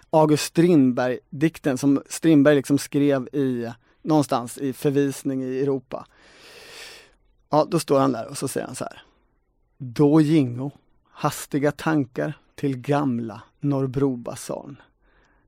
[0.09, 3.71] August Strindberg-dikten som Strindberg liksom skrev i
[4.01, 6.05] någonstans i förvisning i Europa.
[7.49, 9.01] Ja, då står han där och så säger han så här.
[9.77, 10.71] Då gingo
[11.11, 14.81] hastiga tankar till gamla Norrbrobasarn.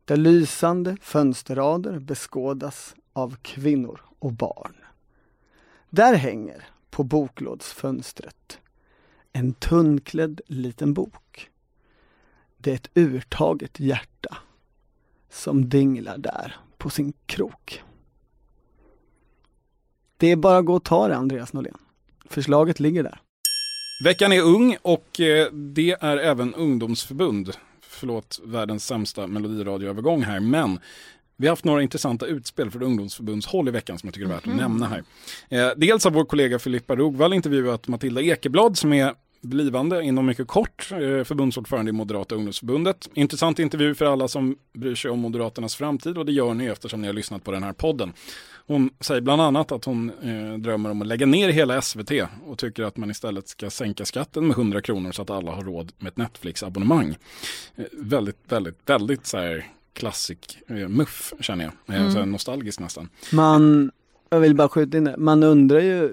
[0.06, 4.76] Där lysande fönsterrader beskådas av kvinnor och barn.
[5.90, 8.60] Där hänger på boklådsfönstret
[9.32, 11.50] en tunnklädd liten bok.
[12.58, 14.38] Det är ett urtaget hjärta
[15.30, 17.84] som dinglar där på sin krok.
[20.18, 21.78] Det är bara att gå och ta det, Andreas Norlén.
[22.26, 23.22] Förslaget ligger där.
[24.04, 27.52] Veckan är ung och eh, det är även ungdomsförbund.
[27.82, 30.80] Förlåt världens sämsta melodiradioövergång här, men
[31.40, 34.38] vi har haft några intressanta utspel från ungdomsförbundshåll i veckan som jag tycker är värt
[34.38, 34.58] att mm.
[34.58, 35.04] nämna här.
[35.50, 40.48] Eh, dels har vår kollega Filippa Rogvall intervjuat Matilda Ekeblad som är blivande inom mycket
[40.48, 43.10] kort eh, förbundsordförande i Moderata ungdomsförbundet.
[43.14, 47.02] Intressant intervju för alla som bryr sig om Moderaternas framtid och det gör ni eftersom
[47.02, 48.14] ni har lyssnat på den här podden.
[48.68, 52.12] Hon säger bland annat att hon eh, drömmer om att lägga ner hela SVT
[52.46, 55.64] och tycker att man istället ska sänka skatten med 100 kronor så att alla har
[55.64, 57.18] råd med ett Netflix-abonnemang.
[57.76, 59.66] Eh, väldigt, väldigt, väldigt så här
[60.00, 61.96] klassik eh, muff känner jag.
[61.96, 62.14] Eh, mm.
[62.14, 63.10] Så nostalgisk nästan.
[63.32, 63.92] Man,
[64.30, 66.10] jag vill bara skjuta in det, man undrar ju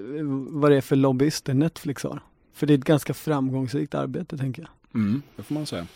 [0.49, 2.19] vad det är för lobbyister Netflix har.
[2.53, 5.01] För det är ett ganska framgångsrikt arbete tänker jag.
[5.01, 5.87] Mm, det får man säga.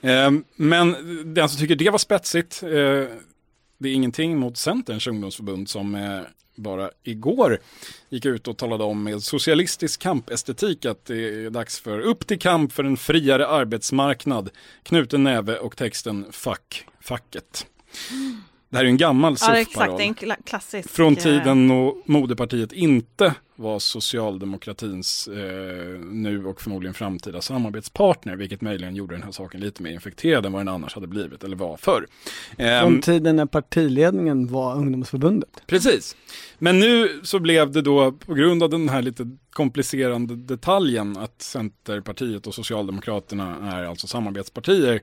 [0.00, 0.96] Eh, men
[1.34, 3.16] den som tycker det var spetsigt, eh,
[3.78, 6.20] det är ingenting mot Centerns ungdomsförbund som eh,
[6.54, 7.58] bara igår
[8.08, 12.38] gick ut och talade om med socialistisk kampestetik att det är dags för upp till
[12.38, 14.50] kamp för en friare arbetsmarknad.
[14.82, 17.66] Knuten näve och texten Fuck facket.
[18.70, 20.14] Det här är en gammal ja, exakt, en
[20.44, 20.90] klassisk.
[20.90, 28.60] Från eh, tiden då moderpartiet inte var socialdemokratins eh, nu och förmodligen framtida samarbetspartner, vilket
[28.60, 31.56] möjligen gjorde den här saken lite mer infekterad än vad den annars hade blivit eller
[31.56, 32.06] var förr.
[32.58, 35.62] Eh, Från tiden när partiledningen var ungdomsförbundet.
[35.66, 36.16] Precis.
[36.58, 41.42] Men nu så blev det då på grund av den här lite komplicerande detaljen att
[41.42, 45.00] Centerpartiet och Socialdemokraterna är alltså samarbetspartier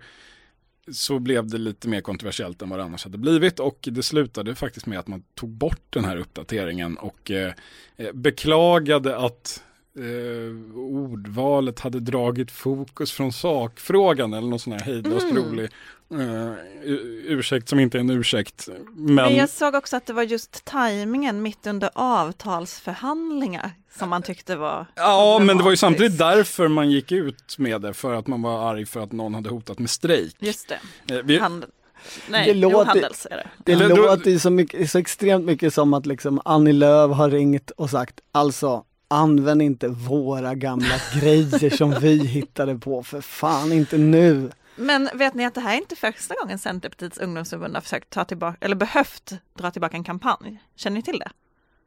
[0.91, 3.59] så blev det lite mer kontroversiellt än vad det annars hade blivit.
[3.59, 7.53] Och det slutade faktiskt med att man tog bort den här uppdateringen och eh,
[7.97, 9.63] eh beklagade att
[9.97, 15.43] eh, ordvalet hade dragit fokus från sakfrågan eller någon sån här hejdlöst mm.
[15.43, 15.69] rolig
[16.13, 16.53] uh,
[17.27, 18.69] ursäkt som inte är en ursäkt.
[18.95, 19.15] Men...
[19.15, 24.55] men jag såg också att det var just tajmingen mitt under avtalsförhandlingar som man tyckte
[24.55, 28.27] var Ja, men det var ju samtidigt därför man gick ut med det, för att
[28.27, 30.35] man var arg för att någon hade hotat med strejk.
[30.39, 30.71] Just
[31.07, 31.15] det.
[31.15, 31.37] Uh, vi...
[31.37, 31.65] Hand...
[32.29, 33.47] Nej, det låter, jo, är det.
[33.63, 33.87] Det ja.
[33.87, 38.19] låter så, mycket, så extremt mycket som att liksom Annie Lööf har ringt och sagt
[38.31, 44.51] alltså använd inte våra gamla grejer som vi hittade på, för fan inte nu.
[44.75, 48.25] Men vet ni att det här är inte första gången Centerpartiets ungdomsförbund har försökt ta
[48.25, 50.61] tillbaka, eller behövt dra tillbaka en kampanj?
[50.75, 51.31] Känner ni till det?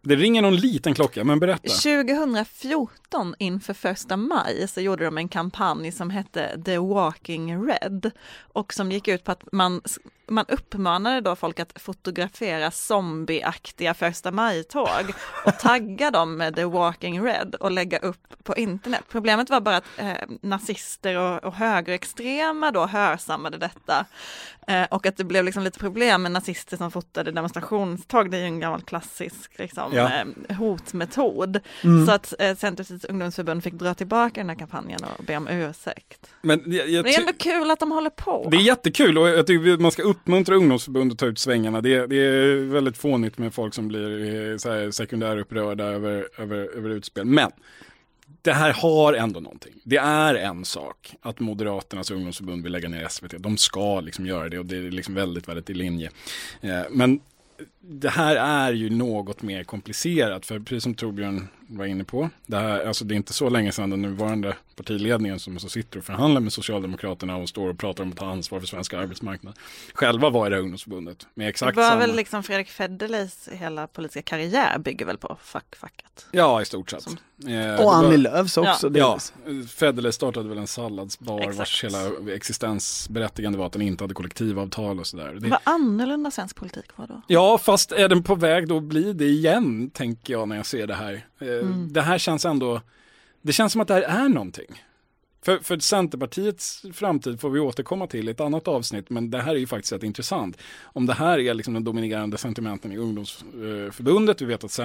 [0.02, 1.68] Det ringer någon liten klocka, men berätta.
[1.68, 8.10] 2014 inför första maj så gjorde de en kampanj som hette The Walking Red
[8.52, 9.80] och som gick ut på att man
[10.28, 15.12] man uppmanade då folk att fotografera zombieaktiga första maj-tåg
[15.44, 19.04] och tagga dem med The Walking Red och lägga upp på internet.
[19.10, 24.06] Problemet var bara att eh, nazister och, och högerextrema då hörsammade detta
[24.66, 28.30] eh, och att det blev liksom lite problem med nazister som fotade demonstrationståg.
[28.30, 30.10] Det är ju en gammal klassisk liksom, ja.
[30.48, 31.60] eh, hotmetod.
[31.84, 32.06] Mm.
[32.06, 36.30] Så att eh, Centerpartiets ungdomsförbund fick dra tillbaka den här kampanjen och be om ursäkt.
[36.42, 38.48] Men jag, jag det är ändå kul att de håller på.
[38.50, 41.80] Det är jättekul och jag tycker man ska upp uppmuntra ungdomsförbund att ta ut svängarna.
[41.80, 46.56] Det, det är väldigt fånigt med folk som blir eh, så här sekundärupprörda över, över,
[46.56, 47.24] över utspel.
[47.24, 47.50] Men
[48.42, 49.74] det här har ändå någonting.
[49.84, 53.34] Det är en sak att Moderaternas ungdomsförbund vill lägga ner SVT.
[53.38, 56.10] De ska liksom göra det och det är liksom väldigt, väldigt i linje.
[56.60, 57.20] Eh, men
[57.90, 62.30] det här är ju något mer komplicerat för precis som Torbjörn var inne på.
[62.46, 65.98] Det, här, alltså det är inte så länge sedan den nuvarande partiledningen som så sitter
[65.98, 69.54] och förhandlar med Socialdemokraterna och står och pratar om att ta ansvar för svensk arbetsmarknad.
[69.94, 71.26] Själva var i det ungdomsförbundet.
[71.34, 72.00] Med exakt det var samma...
[72.00, 76.26] väl liksom Fredrik Federleys hela politiska karriär bygger väl på fackfacket.
[76.32, 77.02] Ja, i stort sett.
[77.02, 77.18] Som...
[77.46, 78.90] Eh, och Annie Lööfs också.
[78.94, 81.58] Ja, ja Federley startade väl en salladsbar exakt.
[81.58, 85.34] vars hela existensberättigande var att den inte hade kollektivavtal och sådär.
[85.40, 85.48] Det...
[85.48, 87.22] Vad annorlunda svensk politik var då.
[87.26, 90.66] Ja, fast är den på väg då att bli det igen, tänker jag när jag
[90.66, 91.26] ser det här.
[91.38, 91.92] Eh, mm.
[91.92, 92.80] Det här känns ändå,
[93.42, 94.82] det känns som att det här är någonting.
[95.42, 99.54] För, för Centerpartiets framtid får vi återkomma till i ett annat avsnitt, men det här
[99.54, 100.58] är ju faktiskt rätt intressant.
[100.82, 104.80] Om det här är liksom den dominerande sentimenten i ungdomsförbundet, vi vet att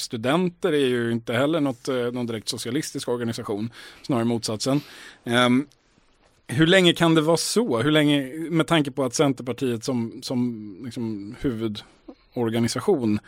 [0.00, 3.70] studenter är ju inte heller något, eh, någon direkt socialistisk organisation,
[4.02, 4.80] snarare motsatsen.
[5.24, 5.66] Um,
[6.46, 7.78] hur länge kan det vara så?
[7.78, 11.34] Hur länge, med tanke på att Centerpartiet som, som liksom
[12.32, 13.18] huvudorganisation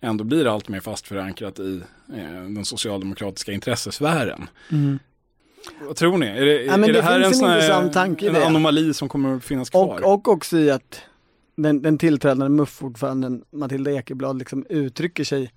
[0.00, 1.82] ändå blir allt mer fast förankrat i
[2.16, 4.48] eh, den socialdemokratiska intressesfären.
[4.72, 4.98] Mm.
[5.80, 6.26] Vad tror ni?
[6.26, 9.36] Är det, ja, är det, det här en, sån här, tanke en anomali som kommer
[9.36, 10.04] att finnas kvar?
[10.04, 11.00] Och, och också i att
[11.56, 15.52] den, den tillträdande MUF-ordföranden Matilda Ekeblad liksom uttrycker sig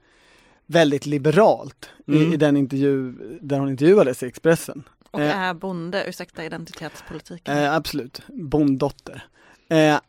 [0.65, 2.21] väldigt liberalt mm.
[2.21, 4.83] i, i, den intervju där hon intervjuades i Expressen.
[5.11, 7.57] Och eh, är bonde, ursäkta identitetspolitiken.
[7.57, 9.25] Eh, absolut, bonddotter.
[9.69, 9.99] Eh,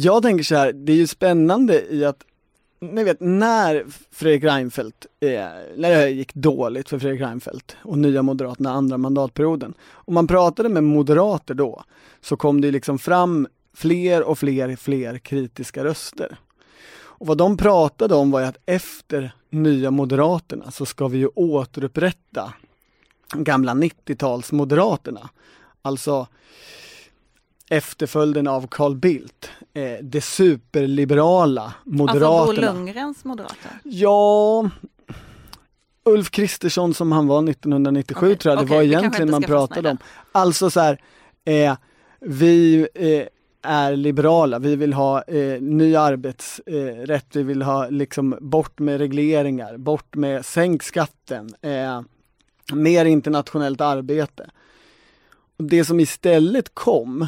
[0.00, 2.24] jag tänker så här, det är ju spännande i att
[2.80, 5.28] ni vet när Fredrik Reinfeldt, eh,
[5.76, 9.74] när det gick dåligt för Fredrik Reinfeldt och Nya Moderaterna andra mandatperioden.
[9.90, 11.84] Om man pratade med moderater då
[12.20, 16.38] så kom det liksom fram fler och fler, fler kritiska röster.
[16.90, 21.28] Och vad de pratade om var ju att efter Nya Moderaterna så ska vi ju
[21.34, 22.52] återupprätta
[23.34, 25.28] gamla 90-talsmoderaterna.
[25.82, 26.26] Alltså
[27.70, 32.28] efterföljden av Carl Bildt, eh, det superliberala Moderaterna.
[32.28, 33.70] Alltså Bo Lundgrens Moderater?
[33.82, 34.70] Ja,
[36.04, 38.36] Ulf Kristersson som han var 1997 okay.
[38.36, 39.98] tror jag okay, det var egentligen man pratade om.
[40.32, 41.00] Alltså så här,
[41.44, 41.76] eh,
[42.20, 43.26] vi eh,
[43.62, 49.76] är liberala, vi vill ha eh, ny arbetsrätt, vi vill ha liksom bort med regleringar,
[49.76, 52.00] bort med sänk skatten, eh,
[52.72, 54.50] mer internationellt arbete.
[55.58, 57.26] Och det som istället kom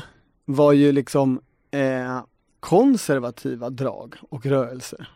[0.55, 1.41] var ju liksom
[1.71, 2.21] eh,
[2.61, 5.09] konservativa drag och rörelser.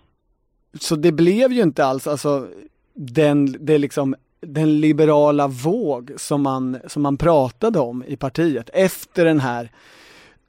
[0.80, 2.48] Så det blev ju inte alls alltså
[2.94, 8.70] den, det liksom, den liberala våg som man, som man pratade om i partiet.
[8.72, 9.70] Efter den här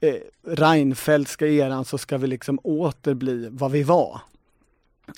[0.00, 0.14] eh,
[0.46, 4.20] Reinfeldtska eran så ska vi liksom åter bli vad vi var.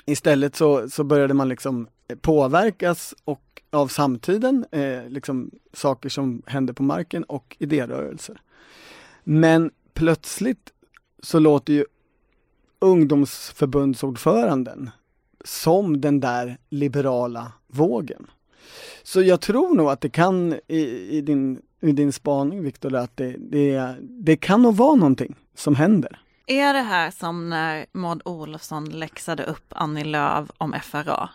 [0.07, 6.43] Istället så, så började man liksom eh, påverkas och av samtiden, eh, liksom saker som
[6.47, 8.41] hände på marken och idérörelser.
[9.31, 10.73] Men plötsligt
[11.23, 11.85] så låter ju
[12.79, 14.91] ungdomsförbundsordföranden
[15.45, 18.27] som den där liberala vågen.
[19.03, 20.81] Så jag tror nog att det kan i,
[21.17, 25.75] i din, i din spaning Viktor, att det, det, det kan nog vara någonting som
[25.75, 26.21] händer.
[26.47, 31.31] Är det här som när Maud Olofsson läxade upp Annie Lööf om FRA?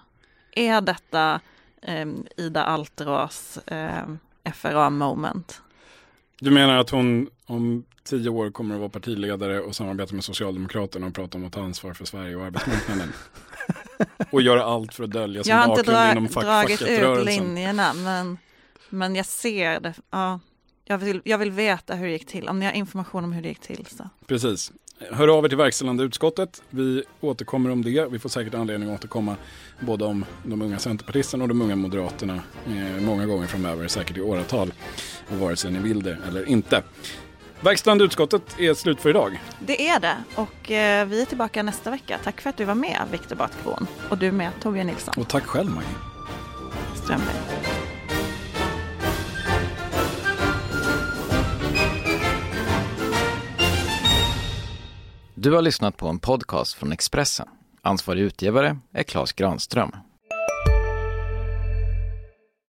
[0.51, 1.39] Är detta
[1.81, 4.03] eh, Ida Alterås eh,
[4.53, 5.62] FRA moment?
[6.43, 11.07] Du menar att hon om tio år kommer att vara partiledare och samarbeta med Socialdemokraterna
[11.07, 13.13] och prata om att ta ansvar för Sverige och arbetsmarknaden?
[14.31, 17.25] och göra allt för att dölja sin bakgrund inom fack, Jag har inte dragit ut
[17.25, 18.37] linjerna men,
[18.89, 19.93] men jag ser det.
[20.09, 20.39] Ja,
[20.85, 22.49] jag, vill, jag vill veta hur det gick till.
[22.49, 24.09] Om ni har information om hur det gick till så.
[24.27, 24.71] Precis.
[25.11, 26.63] Hör av er till verkställande utskottet.
[26.69, 28.07] Vi återkommer om det.
[28.11, 29.35] Vi får säkert anledning att återkomma
[29.79, 34.21] både om de unga centerpartisterna och de unga moderaterna eh, många gånger framöver, säkert i
[34.21, 34.73] åratal,
[35.29, 36.83] vare sig ni vill det eller inte.
[37.61, 39.41] Verkställande utskottet är slut för idag.
[39.59, 42.19] Det är det och eh, vi är tillbaka nästa vecka.
[42.23, 45.13] Tack för att du var med Viktor Bartkron och du med Torbjörn Nilsson.
[45.17, 45.89] Och tack själv Maggie.
[47.03, 47.82] Strömberg.
[55.43, 57.47] Du har lyssnat på en podcast från Expressen.
[57.81, 59.91] Ansvarig utgivare är Klas Granström.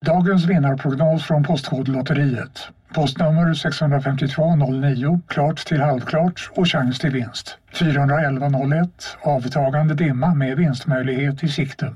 [0.06, 2.68] Dagens vinnarprognos från Postkodlotteriet.
[2.94, 7.58] Postnummer 65209, klart till halvklart och chans till vinst.
[7.74, 11.96] 41101, avtagande dimma med vinstmöjlighet i sikte.